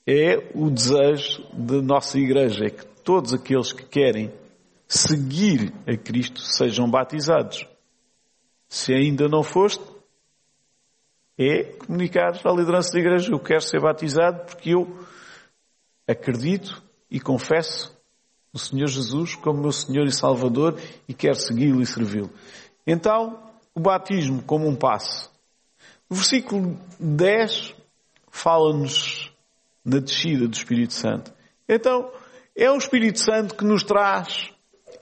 é 0.05 0.51
o 0.55 0.69
desejo 0.69 1.43
da 1.53 1.81
nossa 1.81 2.17
igreja, 2.17 2.65
é 2.65 2.69
que 2.69 2.85
todos 3.09 3.33
aqueles 3.33 3.73
que 3.73 3.81
querem 3.85 4.31
seguir 4.87 5.73
a 5.87 5.97
Cristo 5.97 6.41
sejam 6.41 6.87
batizados. 6.87 7.67
Se 8.67 8.93
ainda 8.93 9.27
não 9.27 9.41
foste, 9.41 9.83
é 11.35 11.63
comunicar 11.63 12.39
à 12.45 12.51
liderança 12.51 12.91
da 12.91 12.99
igreja, 12.99 13.31
eu 13.31 13.39
quero 13.39 13.61
ser 13.61 13.81
batizado 13.81 14.45
porque 14.45 14.75
eu 14.75 14.95
acredito 16.07 16.83
e 17.09 17.19
confesso 17.19 17.97
o 18.53 18.59
Senhor 18.59 18.85
Jesus 18.85 19.33
como 19.33 19.59
meu 19.59 19.71
Senhor 19.71 20.05
e 20.05 20.11
Salvador 20.11 20.79
e 21.07 21.13
quero 21.15 21.33
segui-lo 21.33 21.81
e 21.81 21.87
servi-lo. 21.87 22.29
Então, 22.85 23.41
o 23.73 23.79
batismo 23.79 24.43
como 24.43 24.67
um 24.67 24.75
passo. 24.75 25.31
O 26.07 26.13
versículo 26.13 26.79
10 26.99 27.73
fala-nos 28.29 29.33
na 29.83 29.97
descida 29.97 30.47
do 30.47 30.53
Espírito 30.53 30.93
Santo. 30.93 31.33
Então, 31.67 32.11
é 32.59 32.69
o 32.69 32.77
Espírito 32.77 33.19
Santo 33.19 33.55
que 33.55 33.63
nos 33.63 33.85
traz 33.85 34.51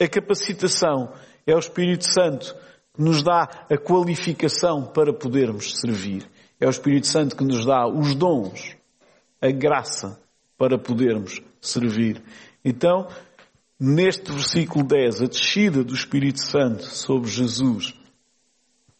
a 0.00 0.06
capacitação, 0.06 1.12
é 1.44 1.52
o 1.52 1.58
Espírito 1.58 2.04
Santo 2.04 2.54
que 2.94 3.02
nos 3.02 3.20
dá 3.24 3.66
a 3.68 3.76
qualificação 3.76 4.86
para 4.86 5.12
podermos 5.12 5.80
servir. 5.80 6.24
É 6.60 6.66
o 6.68 6.70
Espírito 6.70 7.08
Santo 7.08 7.34
que 7.34 7.42
nos 7.42 7.66
dá 7.66 7.88
os 7.88 8.14
dons, 8.14 8.76
a 9.42 9.50
graça 9.50 10.20
para 10.56 10.78
podermos 10.78 11.42
servir. 11.60 12.22
Então, 12.64 13.08
neste 13.78 14.30
versículo 14.30 14.84
10, 14.84 15.22
a 15.22 15.26
descida 15.26 15.82
do 15.82 15.94
Espírito 15.94 16.40
Santo 16.40 16.84
sobre 16.84 17.28
Jesus 17.28 17.92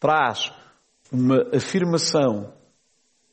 traz 0.00 0.52
uma 1.12 1.46
afirmação 1.54 2.52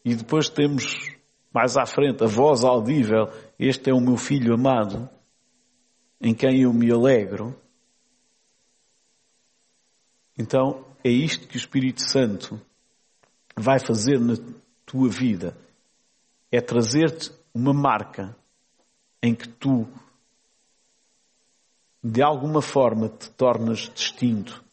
e 0.04 0.14
depois 0.14 0.50
temos 0.50 1.16
mais 1.52 1.78
à 1.78 1.86
frente 1.86 2.24
a 2.24 2.28
voz 2.28 2.64
audível, 2.64 3.30
este 3.58 3.90
é 3.90 3.94
o 3.94 4.02
meu 4.02 4.18
filho 4.18 4.54
amado, 4.54 5.10
em 6.20 6.34
quem 6.34 6.62
eu 6.62 6.74
me 6.74 6.92
alegro. 6.92 7.56
Então, 10.38 10.86
é 11.04 11.10
isto 11.10 11.48
que 11.48 11.56
o 11.56 11.58
Espírito 11.58 12.02
Santo 12.02 12.60
vai 13.56 13.80
fazer 13.80 14.20
na 14.20 14.36
tua 14.86 15.10
vida. 15.10 15.56
É 16.52 16.60
trazer-te 16.60 17.32
uma 17.54 17.74
marca 17.74 18.36
em 19.22 19.34
que 19.34 19.48
tu, 19.48 19.88
de 22.04 22.22
alguma 22.22 22.62
forma, 22.62 23.10
te 23.10 23.30
tornas 23.32 23.90
distinto, 23.94 24.64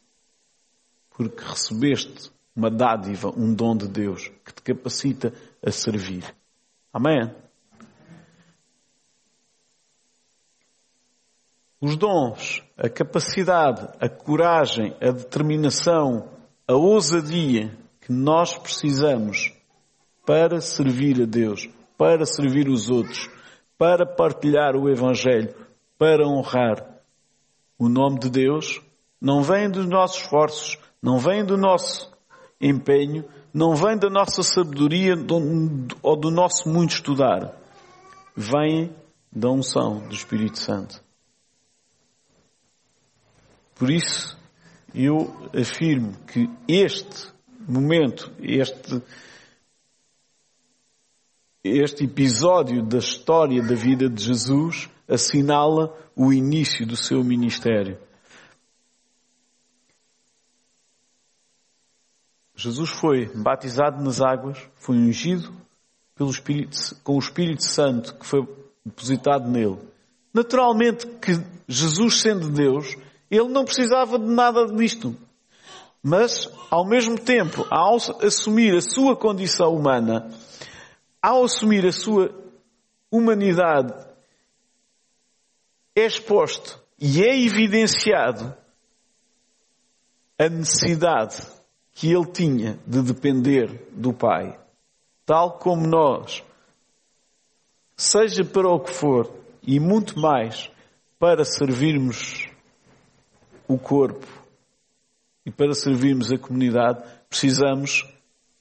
porque 1.10 1.42
recebeste 1.42 2.30
uma 2.54 2.70
dádiva, 2.70 3.32
um 3.36 3.54
dom 3.54 3.76
de 3.76 3.88
Deus 3.88 4.28
que 4.44 4.52
te 4.52 4.62
capacita 4.62 5.32
a 5.64 5.70
servir. 5.70 6.34
Amém? 6.92 7.34
Os 11.82 11.96
dons, 11.96 12.62
a 12.78 12.88
capacidade, 12.88 13.88
a 14.00 14.08
coragem, 14.08 14.94
a 15.00 15.10
determinação, 15.10 16.28
a 16.64 16.74
ousadia 16.74 17.76
que 18.00 18.12
nós 18.12 18.56
precisamos 18.56 19.52
para 20.24 20.60
servir 20.60 21.20
a 21.20 21.26
Deus, 21.26 21.68
para 21.98 22.24
servir 22.24 22.68
os 22.68 22.88
outros, 22.88 23.28
para 23.76 24.06
partilhar 24.06 24.76
o 24.76 24.88
Evangelho, 24.88 25.52
para 25.98 26.24
honrar 26.24 27.02
o 27.76 27.88
nome 27.88 28.20
de 28.20 28.30
Deus, 28.30 28.80
não 29.20 29.42
vem 29.42 29.68
dos 29.68 29.88
nossos 29.88 30.22
esforços, 30.22 30.78
não 31.02 31.18
vem 31.18 31.44
do 31.44 31.56
nosso 31.56 32.12
empenho, 32.60 33.24
não 33.52 33.74
vem 33.74 33.98
da 33.98 34.08
nossa 34.08 34.44
sabedoria 34.44 35.14
ou 36.00 36.16
do 36.16 36.30
nosso 36.30 36.68
muito 36.68 36.94
estudar. 36.94 37.56
Vem 38.36 38.94
da 39.32 39.50
unção 39.50 39.98
do 40.06 40.14
Espírito 40.14 40.60
Santo. 40.60 41.02
Por 43.74 43.90
isso, 43.90 44.38
eu 44.94 45.50
afirmo 45.54 46.12
que 46.26 46.48
este 46.68 47.32
momento, 47.66 48.30
este 48.40 49.02
este 51.64 52.04
episódio 52.04 52.82
da 52.82 52.98
história 52.98 53.62
da 53.62 53.74
vida 53.74 54.08
de 54.08 54.24
Jesus 54.24 54.90
assinala 55.08 55.96
o 56.16 56.32
início 56.32 56.84
do 56.84 56.96
seu 56.96 57.22
ministério. 57.22 57.98
Jesus 62.54 62.90
foi 62.90 63.26
batizado 63.34 64.02
nas 64.02 64.20
águas, 64.20 64.58
foi 64.74 64.96
ungido 64.96 65.52
pelo 66.16 66.30
Espírito, 66.30 66.76
com 67.02 67.14
o 67.14 67.18
Espírito 67.18 67.64
Santo 67.64 68.14
que 68.16 68.26
foi 68.26 68.46
depositado 68.84 69.48
nele. 69.48 69.78
Naturalmente 70.34 71.06
que 71.06 71.32
Jesus 71.68 72.20
sendo 72.20 72.50
Deus, 72.50 72.96
ele 73.32 73.48
não 73.48 73.64
precisava 73.64 74.18
de 74.18 74.26
nada 74.26 74.66
disto. 74.66 75.16
Mas, 76.02 76.52
ao 76.70 76.86
mesmo 76.86 77.18
tempo, 77.18 77.66
ao 77.70 77.96
assumir 78.20 78.76
a 78.76 78.80
sua 78.82 79.16
condição 79.16 79.74
humana, 79.74 80.30
ao 81.22 81.44
assumir 81.44 81.86
a 81.86 81.92
sua 81.92 82.30
humanidade, 83.10 83.94
é 85.96 86.04
exposto 86.04 86.78
e 87.00 87.22
é 87.22 87.40
evidenciado 87.40 88.54
a 90.38 90.48
necessidade 90.50 91.46
que 91.94 92.12
ele 92.12 92.26
tinha 92.26 92.78
de 92.86 93.00
depender 93.00 93.88
do 93.92 94.12
Pai. 94.12 94.58
Tal 95.24 95.58
como 95.58 95.86
nós, 95.86 96.44
seja 97.96 98.44
para 98.44 98.68
o 98.68 98.80
que 98.80 98.90
for, 98.90 99.32
e 99.62 99.80
muito 99.80 100.18
mais 100.18 100.70
para 101.18 101.44
servirmos 101.44 102.51
o 103.68 103.78
corpo 103.78 104.26
e 105.44 105.50
para 105.50 105.74
servirmos 105.74 106.30
a 106.30 106.38
comunidade, 106.38 107.02
precisamos, 107.28 108.06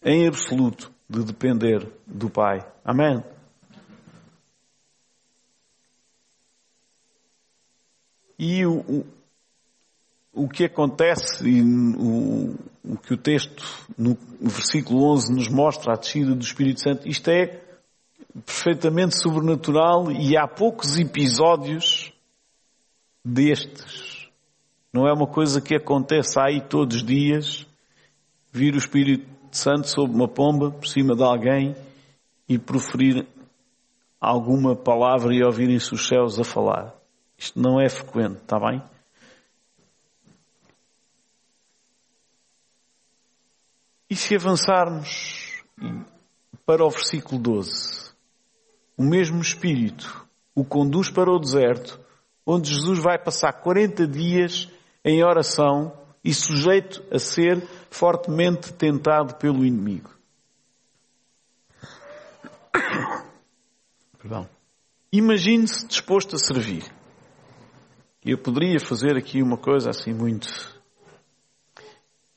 em 0.03 0.27
absoluto, 0.27 0.91
de 1.07 1.23
depender 1.23 1.87
do 2.07 2.29
Pai. 2.29 2.65
Amém? 2.83 3.23
E 8.39 8.65
o, 8.65 8.79
o, 8.79 9.05
o 10.33 10.49
que 10.49 10.65
acontece, 10.65 11.47
e 11.47 11.61
o, 11.61 12.55
o 12.83 12.97
que 12.97 13.13
o 13.13 13.17
texto 13.17 13.63
no 13.95 14.17
versículo 14.41 15.11
11 15.13 15.33
nos 15.33 15.47
mostra, 15.47 15.93
a 15.93 15.97
descida 15.97 16.33
do 16.33 16.43
Espírito 16.43 16.81
Santo, 16.81 17.07
isto 17.07 17.29
é 17.29 17.61
perfeitamente 18.45 19.21
sobrenatural 19.21 20.11
e 20.11 20.35
há 20.35 20.47
poucos 20.47 20.97
episódios 20.97 22.11
destes. 23.23 24.20
Não 24.93 25.08
é 25.08 25.13
uma 25.13 25.27
coisa 25.27 25.62
que 25.62 25.75
acontece 25.75 26.38
aí 26.39 26.60
todos 26.60 26.97
os 26.97 27.04
dias, 27.04 27.65
vir 28.51 28.73
o 28.73 28.77
Espírito 28.77 29.25
Santo 29.51 29.88
sob 29.88 30.13
uma 30.13 30.27
pomba 30.27 30.71
por 30.71 30.88
cima 30.88 31.15
de 31.15 31.23
alguém 31.23 31.75
e 32.47 32.58
proferir 32.58 33.25
alguma 34.19 34.75
palavra 34.75 35.34
e 35.34 35.43
ouvirem-se 35.43 35.93
os 35.93 36.08
céus 36.08 36.39
a 36.39 36.43
falar. 36.43 36.93
Isto 37.38 37.60
não 37.60 37.80
é 37.80 37.89
frequente, 37.89 38.41
está 38.41 38.60
bem? 38.60 38.84
E 44.10 44.15
se 44.15 44.36
avançarmos 44.36 45.63
para 46.65 46.86
o 46.86 46.89
versículo 46.89 47.41
12, 47.41 48.12
o 48.97 49.04
mesmo 49.04 49.41
Espírito 49.41 50.27
o 50.54 50.65
conduz 50.65 51.10
para 51.10 51.32
o 51.32 51.39
deserto, 51.39 51.99
onde 52.45 52.73
Jesus 52.73 52.99
vai 52.99 53.17
passar 53.17 53.54
40 53.54 54.06
dias 54.06 54.69
em 55.03 55.23
oração 55.23 55.97
e 56.23 56.33
sujeito 56.33 57.03
a 57.11 57.17
ser 57.17 57.67
fortemente 57.89 58.71
tentado 58.73 59.35
pelo 59.35 59.65
inimigo. 59.65 60.11
Perdão. 64.19 64.47
Imagine-se 65.11 65.87
disposto 65.87 66.35
a 66.35 66.39
servir. 66.39 66.85
Eu 68.23 68.37
poderia 68.37 68.79
fazer 68.79 69.17
aqui 69.17 69.41
uma 69.41 69.57
coisa 69.57 69.89
assim 69.89 70.13
muito 70.13 70.47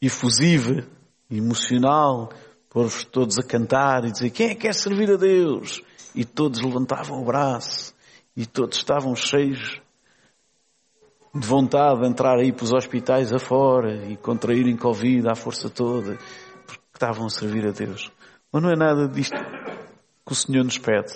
efusiva, 0.01 0.87
emocional, 1.31 2.31
pôr-vos 2.71 3.05
todos 3.05 3.39
a 3.39 3.43
cantar 3.43 4.05
e 4.05 4.11
dizer 4.11 4.31
quem 4.31 4.47
é 4.47 4.55
que 4.55 4.63
quer 4.63 4.75
servir 4.75 5.11
a 5.11 5.17
Deus? 5.17 5.83
E 6.15 6.25
todos 6.25 6.63
levantavam 6.63 7.21
o 7.21 7.25
braço 7.25 7.95
e 8.37 8.47
todos 8.47 8.79
estavam 8.79 9.15
cheios 9.15 9.81
de 11.35 11.47
vontade 11.47 12.01
de 12.01 12.07
entrar 12.07 12.39
aí 12.39 12.53
para 12.53 12.65
os 12.65 12.73
hospitais 12.73 13.33
afora 13.33 14.07
e 14.07 14.17
contraírem 14.17 14.77
Covid 14.77 15.29
à 15.29 15.35
força 15.35 15.69
toda, 15.69 16.17
porque 16.67 16.83
estavam 16.95 17.27
a 17.27 17.31
servir 17.31 17.67
a 17.67 17.73
Deus. 17.73 18.11
Mas 18.53 18.63
não 18.63 18.71
é 18.71 18.77
nada 18.77 19.09
disto 19.09 19.37
que 19.37 20.33
o 20.33 20.35
Senhor 20.35 20.65
nos 20.65 20.79
pede. 20.79 21.13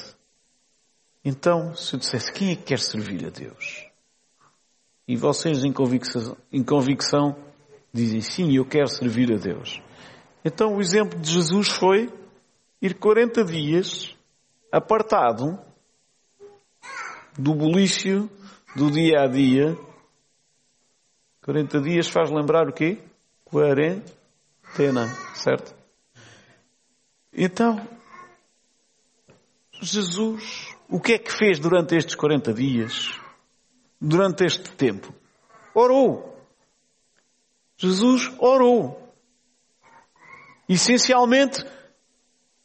Então, 1.24 1.74
se 1.74 1.94
eu 1.94 2.00
dissesse, 2.00 2.32
quem 2.32 2.50
é 2.50 2.56
que 2.56 2.64
quer 2.64 2.78
servir 2.78 3.24
a 3.26 3.30
Deus? 3.30 3.86
E 5.06 5.16
vocês 5.16 5.64
em 5.64 5.72
convicção, 5.72 6.36
em 6.52 6.62
convicção 6.62 7.36
dizem, 7.92 8.20
sim, 8.20 8.56
eu 8.56 8.64
quero 8.64 8.88
servir 8.88 9.32
a 9.32 9.38
Deus. 9.38 9.80
Então 10.44 10.76
o 10.76 10.80
exemplo 10.80 11.18
de 11.18 11.32
Jesus 11.32 11.68
foi 11.68 12.12
ir 12.80 12.94
40 12.94 13.44
dias 13.44 14.14
apartado 14.70 15.58
do 17.38 17.54
bulício 17.54 18.30
do 18.76 18.90
dia 18.90 19.22
a 19.22 19.26
dia. 19.26 19.76
40 21.48 21.80
dias 21.80 22.08
faz 22.10 22.30
lembrar 22.30 22.68
o 22.68 22.74
quê? 22.74 22.98
Quarentena, 23.42 25.06
certo? 25.34 25.74
Então, 27.32 27.80
Jesus, 29.80 30.76
o 30.90 31.00
que 31.00 31.14
é 31.14 31.18
que 31.18 31.32
fez 31.32 31.58
durante 31.58 31.96
estes 31.96 32.14
40 32.16 32.52
dias? 32.52 33.18
Durante 33.98 34.44
este 34.44 34.70
tempo? 34.72 35.10
Orou. 35.74 36.38
Jesus 37.78 38.30
orou. 38.38 39.10
Essencialmente, 40.68 41.64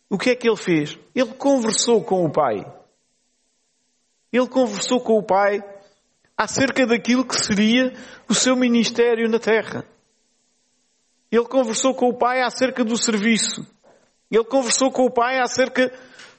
o 0.09 0.17
que 0.17 0.31
é 0.31 0.35
que 0.35 0.45
ele 0.45 0.57
fez? 0.57 0.99
Ele 1.15 1.33
conversou 1.35 2.03
com 2.03 2.25
o 2.25 2.29
Pai. 2.29 2.69
Ele 4.29 4.47
conversou 4.49 4.99
com 4.99 5.17
o 5.17 5.23
Pai 5.23 5.72
acerca 6.37 6.85
daquilo 6.85 7.25
que 7.25 7.35
seria 7.35 7.93
o 8.29 8.33
seu 8.33 8.55
ministério 8.55 9.29
na 9.29 9.39
terra. 9.39 9.85
Ele 11.31 11.45
conversou 11.45 11.95
com 11.95 12.09
o 12.09 12.17
Pai 12.17 12.41
acerca 12.41 12.83
do 12.83 12.97
serviço. 12.97 13.65
Ele 14.29 14.43
conversou 14.43 14.91
com 14.91 15.05
o 15.05 15.11
Pai 15.11 15.39
acerca 15.39 15.91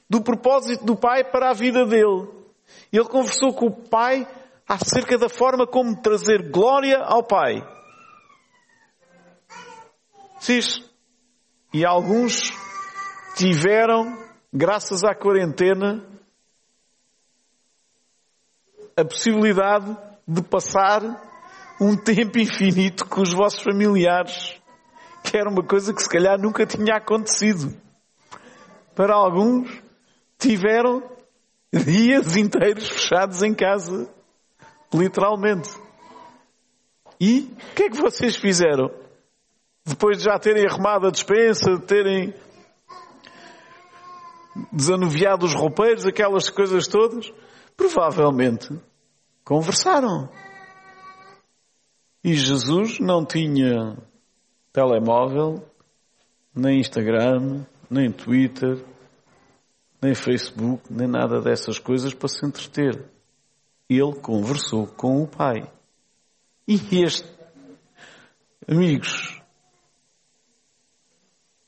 do 0.09 0.21
propósito 0.21 0.85
do 0.85 0.95
Pai 0.95 1.23
para 1.23 1.49
a 1.49 1.53
vida 1.53 1.85
dele. 1.85 2.29
Ele 2.91 3.05
conversou 3.05 3.53
com 3.53 3.67
o 3.67 3.89
Pai 3.89 4.27
acerca 4.67 5.17
da 5.17 5.29
forma 5.29 5.67
como 5.67 6.01
trazer 6.01 6.49
glória 6.49 6.97
ao 6.99 7.23
Pai. 7.23 7.61
Sim. 10.39 10.59
E 11.73 11.85
alguns 11.85 12.53
tiveram, 13.35 14.17
graças 14.53 15.03
à 15.03 15.13
quarentena, 15.13 16.01
a 18.97 19.03
possibilidade 19.03 19.95
de 20.25 20.41
passar 20.41 21.01
um 21.81 21.97
tempo 21.97 22.39
infinito 22.39 23.05
com 23.05 23.21
os 23.21 23.33
vossos 23.33 23.61
familiares, 23.61 24.55
que 25.23 25.37
era 25.37 25.49
uma 25.49 25.63
coisa 25.63 25.93
que 25.93 26.01
se 26.01 26.09
calhar 26.09 26.39
nunca 26.39 26.65
tinha 26.65 26.95
acontecido. 26.95 27.75
Para 28.95 29.13
alguns, 29.13 29.69
tiveram 30.39 31.03
dias 31.73 32.37
inteiros 32.37 32.87
fechados 32.87 33.43
em 33.43 33.53
casa, 33.53 34.09
literalmente. 34.93 35.69
E 37.19 37.51
o 37.71 37.75
que 37.75 37.83
é 37.83 37.89
que 37.89 37.97
vocês 37.97 38.37
fizeram? 38.37 38.89
Depois 39.85 40.19
de 40.19 40.23
já 40.23 40.39
terem 40.39 40.65
arrumado 40.65 41.07
a 41.07 41.11
despensa, 41.11 41.75
de 41.75 41.85
terem 41.85 42.33
desanuviado 44.71 45.45
os 45.45 45.53
roupeiros, 45.53 46.05
aquelas 46.05 46.49
coisas 46.49 46.87
todas, 46.87 47.31
provavelmente 47.75 48.69
conversaram. 49.43 50.29
E 52.23 52.33
Jesus 52.33 52.99
não 52.99 53.25
tinha 53.25 53.97
telemóvel, 54.73 55.63
nem 56.53 56.79
Instagram, 56.79 57.65
nem 57.89 58.11
Twitter, 58.11 58.83
nem 60.01 60.15
Facebook, 60.15 60.91
nem 60.91 61.07
nada 61.07 61.39
dessas 61.41 61.79
coisas 61.79 62.13
para 62.13 62.27
se 62.27 62.45
entreter. 62.45 63.05
Ele 63.89 64.15
conversou 64.15 64.87
com 64.87 65.21
o 65.21 65.27
Pai. 65.27 65.71
E 66.67 67.03
este, 67.03 67.29
amigos, 68.67 69.39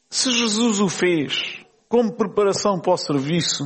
se 0.09 0.31
Jesus 0.31 0.79
o 0.79 0.89
fez 0.89 1.63
como 1.87 2.13
preparação 2.13 2.79
para 2.79 2.93
o 2.93 2.97
serviço, 2.97 3.63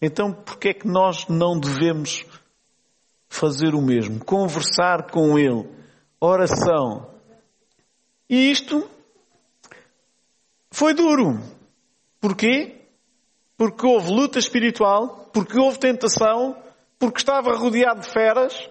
então 0.00 0.32
por 0.32 0.58
que 0.58 0.68
é 0.68 0.74
que 0.74 0.86
nós 0.86 1.26
não 1.28 1.58
devemos 1.58 2.24
fazer 3.28 3.74
o 3.74 3.82
mesmo? 3.82 4.24
Conversar 4.24 5.10
com 5.10 5.38
Ele. 5.38 5.68
Oração. 6.20 7.10
E 8.28 8.50
isto 8.50 8.88
foi 10.70 10.94
duro. 10.94 11.40
Porquê? 12.20 12.82
Porque 13.56 13.86
houve 13.86 14.10
luta 14.10 14.38
espiritual, 14.38 15.30
porque 15.32 15.58
houve 15.58 15.78
tentação, 15.78 16.56
porque 16.98 17.18
estava 17.18 17.56
rodeado 17.56 18.00
de 18.00 18.08
feras 18.08 18.70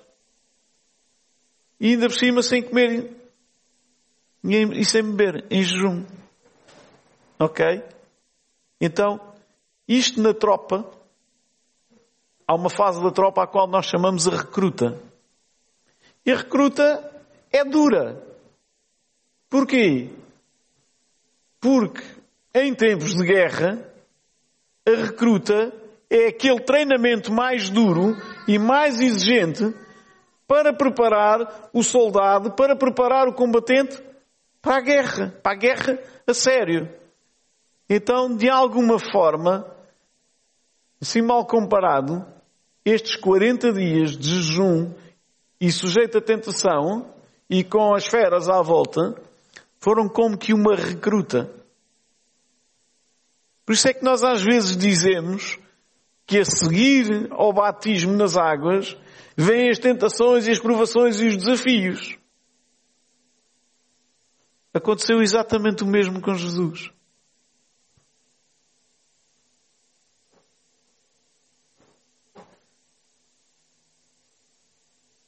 e 1.80 1.92
ainda 1.92 2.08
por 2.08 2.16
cima 2.16 2.42
sem 2.42 2.62
comer 2.64 3.12
e 4.44 4.86
sem 4.86 5.02
beber, 5.04 5.46
em 5.50 5.64
jejum. 5.64 6.06
Ok? 7.40 7.84
Então, 8.80 9.20
isto 9.88 10.22
na 10.22 10.34
tropa, 10.34 10.90
há 12.48 12.56
uma 12.56 12.70
fase 12.70 13.02
da 13.02 13.12
tropa 13.12 13.44
à 13.44 13.48
qual 13.48 13.68
nós 13.68 13.86
chamamos 13.86 14.28
a 14.28 14.32
recruta. 14.32 15.00
E 16.26 16.32
a 16.32 16.38
recruta 16.38 17.12
é 17.52 17.64
dura. 17.64 18.22
Porquê? 19.50 20.10
Porque 21.60 22.04
em 22.54 22.74
tempos 22.74 23.16
de 23.16 23.26
guerra, 23.26 23.86
a 24.88 24.92
recruta 24.92 25.74
é 26.10 26.28
aquele 26.28 26.62
treinamento 26.62 27.32
mais 27.32 27.70
duro 27.70 28.16
e 28.48 28.58
mais 28.58 29.00
exigente 29.00 29.74
para 30.48 30.74
preparar 30.74 31.70
o 31.74 31.84
soldado, 31.84 32.52
para 32.52 32.76
preparar 32.76 33.28
o 33.28 33.34
combatente 33.34 34.02
para 34.62 34.78
a 34.78 34.82
guerra, 34.82 35.34
para 35.42 35.52
a 35.52 35.56
guerra 35.56 36.00
a 36.28 36.34
sério. 36.34 36.90
Então, 37.90 38.36
de 38.36 38.50
alguma 38.50 39.00
forma, 39.00 39.66
assim 41.02 41.22
mal 41.22 41.46
comparado, 41.46 42.26
estes 42.86 43.16
40 43.16 43.74
dias 43.74 44.16
de 44.16 44.42
jejum 44.42 44.94
e 45.60 45.72
sujeito 45.72 46.20
a 46.20 46.22
tentação 46.22 47.12
e 47.50 47.64
com 47.64 47.96
as 47.96 48.06
feras 48.06 48.48
à 48.48 48.62
volta, 48.62 49.20
foram 49.80 50.08
como 50.08 50.38
que 50.38 50.54
uma 50.54 50.76
recruta. 50.76 51.52
Por 53.66 53.74
isso 53.74 53.88
é 53.88 53.94
que 53.94 54.04
nós 54.04 54.24
às 54.24 54.44
vezes 54.44 54.78
dizemos 54.78 55.58
que 56.28 56.40
a 56.40 56.46
seguir 56.46 57.28
ao 57.32 57.52
batismo 57.52 58.14
nas 58.14 58.38
águas 58.38 58.96
vêm 59.36 59.70
as 59.70 59.80
tentações 59.80 60.48
e 60.48 60.52
as 60.52 60.60
provações 60.60 61.20
e 61.20 61.28
os 61.28 61.38
desafios. 61.38 62.18
Aconteceu 64.74 65.22
exatamente 65.22 65.84
o 65.84 65.88
mesmo 65.88 66.22
com 66.22 66.36
Jesus. 66.36 66.92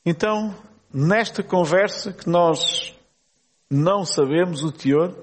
Então, 0.09 0.55
nesta 0.93 1.43
conversa 1.43 2.13
que 2.13 2.29
nós 2.29 2.95
não 3.69 4.05
sabemos 4.05 4.63
o 4.63 4.71
teor, 4.71 5.13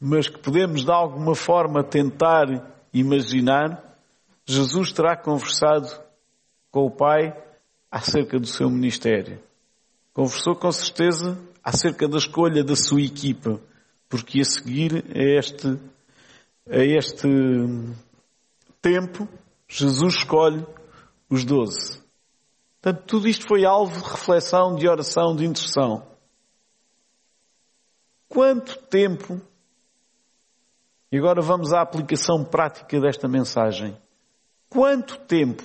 mas 0.00 0.26
que 0.26 0.38
podemos 0.38 0.86
de 0.86 0.90
alguma 0.90 1.34
forma 1.34 1.84
tentar 1.84 2.46
imaginar, 2.94 3.94
Jesus 4.46 4.90
terá 4.90 5.18
conversado 5.18 5.86
com 6.70 6.86
o 6.86 6.90
Pai 6.90 7.36
acerca 7.90 8.38
do 8.38 8.46
seu 8.46 8.70
ministério. 8.70 9.38
Conversou 10.14 10.56
com 10.56 10.72
certeza 10.72 11.38
acerca 11.62 12.08
da 12.08 12.16
escolha 12.16 12.64
da 12.64 12.74
sua 12.74 13.02
equipa, 13.02 13.60
porque 14.08 14.40
a 14.40 14.44
seguir 14.46 15.04
a 15.14 15.38
este, 15.38 15.78
a 16.70 16.82
este 16.82 17.28
tempo, 18.80 19.28
Jesus 19.68 20.14
escolhe 20.14 20.66
os 21.28 21.44
doze. 21.44 22.05
Portanto, 22.86 23.04
tudo 23.04 23.28
isto 23.28 23.48
foi 23.48 23.64
alvo 23.64 24.00
de 24.00 24.08
reflexão, 24.08 24.76
de 24.76 24.88
oração, 24.88 25.34
de 25.34 25.44
intercessão. 25.44 26.06
Quanto 28.28 28.78
tempo, 28.78 29.40
e 31.10 31.18
agora 31.18 31.42
vamos 31.42 31.72
à 31.72 31.80
aplicação 31.80 32.44
prática 32.44 33.00
desta 33.00 33.26
mensagem. 33.26 33.96
Quanto 34.68 35.18
tempo 35.18 35.64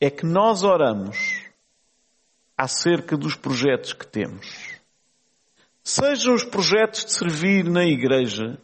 é 0.00 0.08
que 0.08 0.24
nós 0.24 0.62
oramos 0.62 1.46
acerca 2.56 3.16
dos 3.16 3.34
projetos 3.34 3.92
que 3.92 4.06
temos. 4.06 4.78
Sejam 5.82 6.32
os 6.32 6.44
projetos 6.44 7.04
de 7.04 7.12
servir 7.12 7.64
na 7.64 7.84
igreja, 7.84 8.56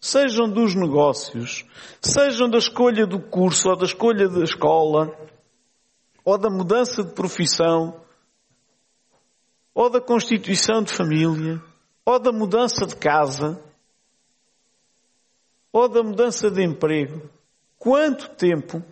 sejam 0.00 0.48
dos 0.48 0.74
negócios, 0.74 1.66
sejam 2.00 2.48
da 2.48 2.56
escolha 2.56 3.06
do 3.06 3.20
curso 3.20 3.68
ou 3.68 3.76
da 3.76 3.84
escolha 3.84 4.26
da 4.26 4.42
escola, 4.42 5.14
ou 6.28 6.36
da 6.36 6.50
mudança 6.50 7.02
de 7.02 7.14
profissão, 7.14 8.04
ou 9.72 9.88
da 9.88 9.98
constituição 9.98 10.82
de 10.82 10.92
família, 10.92 11.58
ou 12.04 12.18
da 12.18 12.30
mudança 12.30 12.84
de 12.84 12.94
casa, 12.94 13.58
ou 15.72 15.88
da 15.88 16.02
mudança 16.02 16.50
de 16.50 16.62
emprego. 16.62 17.30
Quanto 17.78 18.28
tempo 18.34 18.84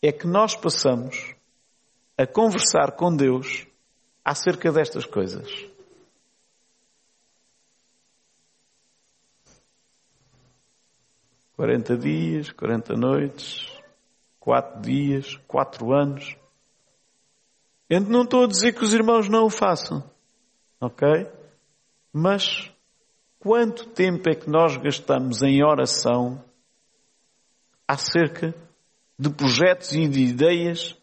é 0.00 0.12
que 0.12 0.24
nós 0.24 0.54
passamos 0.54 1.34
a 2.16 2.24
conversar 2.24 2.92
com 2.92 3.16
Deus 3.16 3.66
acerca 4.24 4.70
destas 4.70 5.04
coisas? 5.04 5.50
Quarenta 11.56 11.96
dias, 11.96 12.52
quarenta 12.52 12.94
noites, 12.94 13.73
quatro 14.44 14.78
dias, 14.82 15.38
quatro 15.48 15.90
anos. 15.94 16.36
Eu 17.88 18.02
não 18.02 18.24
estou 18.24 18.44
a 18.44 18.46
dizer 18.46 18.74
que 18.74 18.84
os 18.84 18.92
irmãos 18.92 19.26
não 19.26 19.46
o 19.46 19.50
façam, 19.50 20.04
ok? 20.78 21.26
Mas 22.12 22.70
quanto 23.38 23.86
tempo 23.86 24.28
é 24.28 24.34
que 24.34 24.50
nós 24.50 24.76
gastamos 24.76 25.40
em 25.40 25.64
oração 25.64 26.44
acerca 27.88 28.54
de 29.18 29.30
projetos 29.30 29.92
e 29.92 30.06
de 30.06 30.20
ideias 30.20 30.94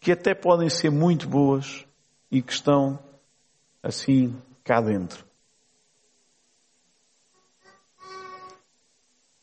que 0.00 0.10
até 0.10 0.34
podem 0.34 0.70
ser 0.70 0.90
muito 0.90 1.28
boas 1.28 1.86
e 2.30 2.40
que 2.40 2.52
estão 2.52 2.98
assim 3.82 4.34
cá 4.64 4.80
dentro? 4.80 5.22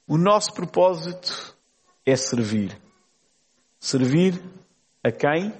O 0.07 0.17
nosso 0.17 0.51
propósito 0.55 1.58
é 2.09 2.15
servir. 2.15 2.79
Servir 3.79 4.41
a 5.03 5.11
quem? 5.11 5.53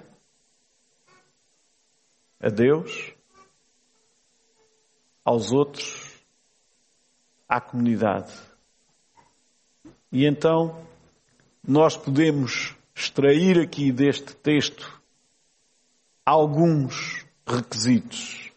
A 2.41 2.49
Deus, 2.49 3.13
aos 5.23 5.51
outros, 5.51 6.23
à 7.47 7.62
comunidade. 7.62 8.33
E 10.12 10.25
então, 10.25 10.85
nós 11.67 11.95
podemos 11.95 12.75
extrair 12.95 13.59
aqui 13.59 13.91
deste 13.91 14.35
texto 14.35 15.01
alguns 16.25 17.25
requisitos. 17.45 18.51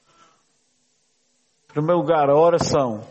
Em 1.64 1.72
primeiro 1.72 2.00
lugar, 2.00 2.31
a 2.31 2.37
oração. 2.37 3.07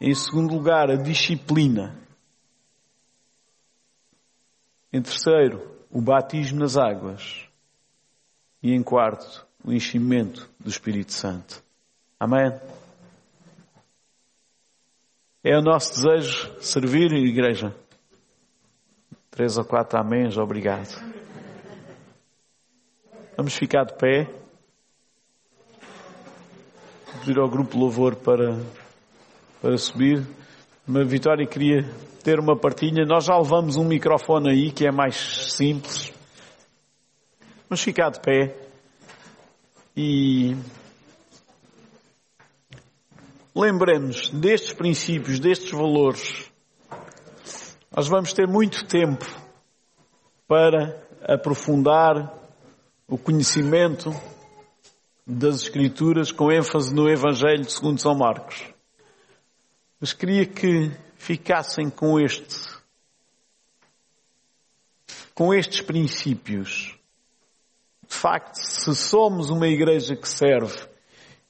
Em 0.00 0.14
segundo 0.14 0.54
lugar, 0.54 0.90
a 0.90 0.96
disciplina. 0.96 2.03
Em 4.94 5.02
terceiro, 5.02 5.60
o 5.90 6.00
batismo 6.00 6.60
nas 6.60 6.76
águas. 6.76 7.48
E 8.62 8.72
em 8.72 8.80
quarto, 8.80 9.44
o 9.64 9.72
enchimento 9.72 10.48
do 10.60 10.70
Espírito 10.70 11.12
Santo. 11.12 11.60
Amém? 12.18 12.52
É 15.42 15.58
o 15.58 15.62
nosso 15.62 15.94
desejo 15.94 16.62
servir 16.62 17.12
a 17.12 17.18
igreja. 17.18 17.74
Três 19.32 19.58
ou 19.58 19.64
quatro 19.64 19.98
améns, 19.98 20.38
obrigado. 20.38 20.94
Vamos 23.36 23.54
ficar 23.54 23.82
de 23.82 23.94
pé. 23.94 24.32
Vou 27.06 27.18
pedir 27.18 27.40
ao 27.40 27.50
grupo 27.50 27.76
louvor 27.76 28.14
para, 28.14 28.56
para 29.60 29.76
subir. 29.76 30.24
Uma 30.86 31.02
Vitória 31.02 31.46
queria 31.46 31.82
ter 32.22 32.38
uma 32.38 32.54
partilha. 32.58 33.06
Nós 33.06 33.24
já 33.24 33.34
levamos 33.38 33.76
um 33.76 33.84
microfone 33.84 34.50
aí 34.50 34.70
que 34.70 34.86
é 34.86 34.92
mais 34.92 35.16
simples. 35.54 36.12
Vamos 37.66 37.82
ficar 37.82 38.10
de 38.10 38.20
pé. 38.20 38.54
E 39.96 40.54
lembremos 43.56 44.28
destes 44.28 44.74
princípios, 44.74 45.40
destes 45.40 45.70
valores. 45.70 46.50
Nós 47.96 48.06
vamos 48.06 48.34
ter 48.34 48.46
muito 48.46 48.84
tempo 48.84 49.24
para 50.46 51.02
aprofundar 51.22 52.30
o 53.08 53.16
conhecimento 53.16 54.14
das 55.26 55.62
Escrituras 55.62 56.30
com 56.30 56.52
ênfase 56.52 56.94
no 56.94 57.08
Evangelho 57.08 57.64
segundo 57.70 57.98
São 57.98 58.14
Marcos. 58.14 58.73
Mas 60.04 60.12
queria 60.12 60.44
que 60.44 60.92
ficassem 61.16 61.88
com 61.88 62.20
este, 62.20 62.60
com 65.34 65.54
estes 65.54 65.80
princípios. 65.80 66.94
De 68.06 68.14
facto, 68.14 68.56
se 68.56 68.94
somos 68.94 69.48
uma 69.48 69.66
igreja 69.66 70.14
que 70.14 70.28
serve, 70.28 70.76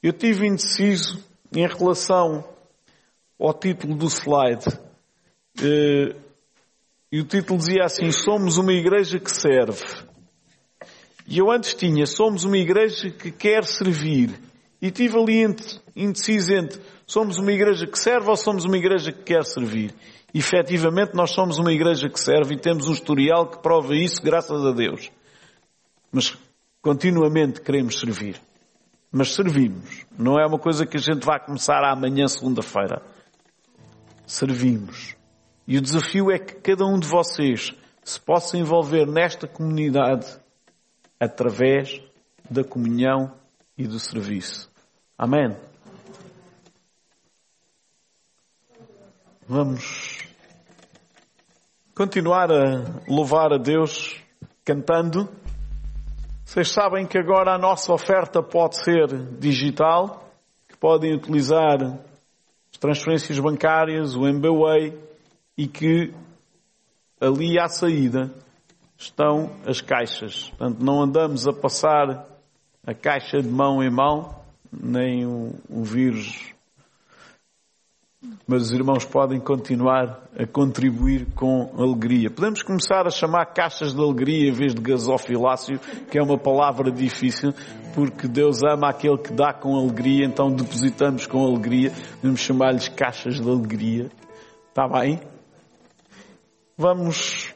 eu 0.01 0.13
tive 0.13 0.47
indeciso 0.47 1.21
em 1.53 1.67
relação 1.67 2.49
ao 3.41 3.53
título 3.53 3.97
do 3.97 4.07
slide. 4.07 4.67
Eh, 5.61 6.15
e 7.11 7.21
o 7.21 7.25
título 7.25 7.59
dizia 7.59 7.87
assim: 7.87 8.13
Somos 8.13 8.57
uma 8.57 8.73
igreja 8.73 9.19
que 9.19 9.33
serve. 9.33 9.85
E 11.27 11.39
eu 11.39 11.51
antes 11.51 11.75
tinha: 11.75 12.07
Somos 12.07 12.45
uma 12.45 12.57
igreja 12.57 13.11
que 13.11 13.33
quer 13.33 13.65
servir. 13.65 14.33
E 14.81 14.93
tive 14.93 15.19
ali 15.19 15.43
indeciso 15.97 16.53
entre: 16.55 16.94
Somos 17.07 17.39
uma 17.39 17.53
igreja 17.53 17.87
que 17.87 17.99
serve 17.99 18.31
ou 18.31 18.37
somos 18.37 18.65
uma 18.65 18.77
igreja 18.77 19.13
que 19.13 19.23
quer 19.23 19.45
servir? 19.45 19.95
E, 20.33 20.39
efetivamente, 20.39 21.15
nós 21.15 21.31
somos 21.31 21.59
uma 21.59 21.73
igreja 21.73 22.09
que 22.09 22.19
serve 22.19 22.55
e 22.55 22.59
temos 22.59 22.89
um 22.89 22.93
historial 22.93 23.47
que 23.47 23.59
prova 23.59 23.95
isso, 23.95 24.23
graças 24.23 24.65
a 24.65 24.73
Deus. 24.73 25.11
Mas 26.11 26.37
continuamente 26.83 27.61
queremos 27.61 28.01
servir. 28.01 28.41
Mas 29.13 29.35
servimos. 29.35 30.05
Não 30.19 30.41
é 30.41 30.47
uma 30.47 30.59
coisa 30.59 30.87
que 30.87 30.97
a 30.97 31.01
gente 31.01 31.25
vai 31.25 31.39
começar 31.39 31.85
amanhã, 31.85 32.27
segunda-feira. 32.27 33.03
Servimos. 34.27 35.15
E 35.69 35.79
o 35.79 35.81
desafio 35.81 36.31
é 36.31 36.39
que 36.39 36.55
cada 36.55 36.85
um 36.85 36.99
de 36.99 37.07
vocês 37.07 37.75
se 38.03 38.21
possa 38.21 38.59
envolver 38.59 39.07
nesta 39.07 39.47
comunidade 39.47 40.27
através 41.19 42.01
da 42.51 42.65
comunhão 42.65 43.33
e 43.79 43.87
do 43.87 43.99
serviço. 43.99 44.71
Amém? 45.17 45.57
Vamos 49.47 50.21
continuar 51.95 52.51
a 52.51 53.03
louvar 53.07 53.53
a 53.53 53.59
Deus 53.59 54.17
cantando. 54.65 55.29
Vocês 56.47 56.71
sabem 56.71 57.07
que 57.07 57.19
agora 57.19 57.55
a 57.55 57.59
nossa 57.59 57.93
oferta 57.93 58.43
pode 58.43 58.83
ser 58.83 59.07
digital, 59.39 60.31
que 60.67 60.75
podem 60.79 61.15
utilizar 61.15 61.77
as 62.73 62.79
transferências 62.81 63.39
bancárias, 63.39 64.17
o 64.17 64.27
MBWay, 64.27 64.99
e 65.59 65.69
que 65.69 66.15
ali 67.21 67.59
à 67.61 67.69
saída 67.69 68.33
estão 68.97 69.51
as 69.67 69.83
caixas. 69.83 70.49
Portanto, 70.57 70.83
não 70.83 71.03
andamos 71.03 71.47
a 71.47 71.53
passar 71.53 72.27
a 72.87 72.95
caixa 72.95 73.43
de 73.43 73.49
mão 73.49 73.83
em 73.83 73.91
mão, 73.91 74.43
nem 74.73 75.27
o, 75.27 75.55
o 75.69 75.85
vírus. 75.85 76.54
Mas 78.47 78.63
os 78.63 78.73
irmãos 78.73 79.05
podem 79.05 79.41
continuar 79.41 80.29
a 80.39 80.47
contribuir 80.47 81.27
com 81.35 81.71
alegria. 81.79 82.31
Podemos 82.31 82.63
começar 82.63 83.07
a 83.07 83.11
chamar 83.11 83.47
caixas 83.47 83.95
de 83.95 84.01
alegria 84.01 84.51
em 84.51 84.53
vez 84.53 84.75
de 84.75 84.83
gasofilácio, 84.83 85.79
que 86.11 86.19
é 86.19 86.23
uma 86.23 86.39
palavra 86.39 86.91
difícil, 86.91 87.55
porque 87.95 88.29
Deus 88.29 88.63
ama 88.63 88.91
aquele 88.91 89.17
que 89.19 89.33
dá 89.33 89.53
com 89.53 89.77
alegria, 89.77 90.27
então 90.27 90.51
depositamos 90.51 91.27
com 91.27 91.45
alegria. 91.45 91.91
Podemos 92.21 92.41
chamar-lhes 92.41 92.89
caixas 92.89 93.41
de 93.41 93.49
alegria. 93.49 94.11
Está 94.69 94.87
bem? 94.89 95.21
Vamos 96.77 97.55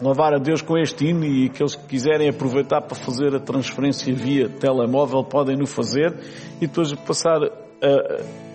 louvar 0.00 0.34
a 0.34 0.38
Deus 0.38 0.60
com 0.60 0.76
este 0.76 1.06
hino 1.06 1.24
e 1.24 1.46
aqueles 1.46 1.76
que 1.76 1.86
quiserem 1.86 2.28
aproveitar 2.28 2.82
para 2.82 2.96
fazer 2.96 3.34
a 3.34 3.40
transferência 3.40 4.12
via 4.12 4.48
telemóvel 4.48 5.22
podem 5.24 5.56
no 5.56 5.66
fazer 5.66 6.12
e 6.60 6.66
depois 6.66 6.92
passar 6.92 7.40
uh, 7.42 8.53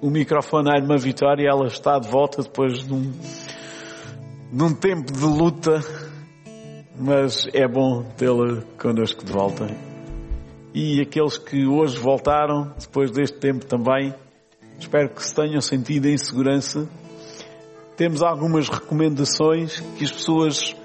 o 0.00 0.10
microfone 0.10 0.70
à 0.70 0.76
irmã 0.76 0.96
Vitória 0.96 1.48
ela 1.48 1.66
está 1.66 1.98
de 1.98 2.08
volta 2.08 2.42
depois 2.42 2.86
de 2.86 2.92
um, 2.92 3.12
de 4.52 4.62
um 4.62 4.74
tempo 4.74 5.12
de 5.12 5.24
luta 5.24 5.80
mas 6.98 7.46
é 7.54 7.66
bom 7.68 8.02
tê-la 8.16 8.62
connosco 8.76 9.24
de 9.24 9.32
volta. 9.32 9.68
E 10.74 11.00
aqueles 11.00 11.38
que 11.38 11.64
hoje 11.64 11.96
voltaram 11.98 12.72
depois 12.78 13.10
deste 13.12 13.38
tempo 13.38 13.64
também 13.64 14.12
espero 14.78 15.08
que 15.10 15.24
se 15.24 15.34
tenham 15.34 15.60
sentido 15.60 16.06
em 16.06 16.18
segurança. 16.18 16.88
Temos 17.96 18.22
algumas 18.22 18.68
recomendações 18.68 19.80
que 19.96 20.04
as 20.04 20.10
pessoas 20.10 20.76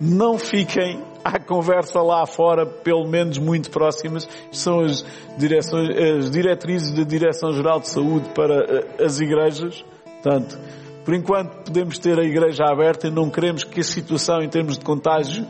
não 0.00 0.36
fiquem 0.38 1.00
à 1.24 1.38
conversa 1.38 2.00
lá 2.00 2.24
fora, 2.26 2.66
pelo 2.66 3.06
menos 3.06 3.38
muito 3.38 3.70
próximas. 3.70 4.28
São 4.50 4.80
as, 4.80 5.04
direções, 5.38 5.88
as 5.96 6.30
diretrizes 6.30 6.92
da 6.92 7.02
Direção-Geral 7.02 7.80
de 7.80 7.88
Saúde 7.88 8.28
para 8.34 8.54
eh, 8.54 9.04
as 9.04 9.20
igrejas. 9.20 9.84
Portanto, 10.04 10.58
por 11.04 11.14
enquanto 11.14 11.64
podemos 11.64 11.98
ter 11.98 12.18
a 12.18 12.24
igreja 12.24 12.64
aberta 12.64 13.08
e 13.08 13.10
não 13.10 13.30
queremos 13.30 13.64
que 13.64 13.80
a 13.80 13.84
situação 13.84 14.42
em 14.42 14.48
termos 14.48 14.78
de 14.78 14.84
contágio 14.84 15.46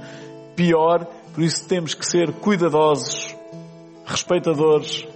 pior, 0.55 1.07
por 1.35 1.43
isso 1.43 1.67
temos 1.69 1.95
que 1.95 2.05
ser 2.07 2.33
cuidadosos, 2.33 3.35
respeitadores, 4.05 5.07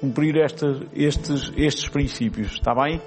cumprir 0.00 0.36
estes, 0.36 1.52
estes 1.56 1.88
princípios. 1.88 2.52
Está 2.52 2.74
bem? 2.74 3.00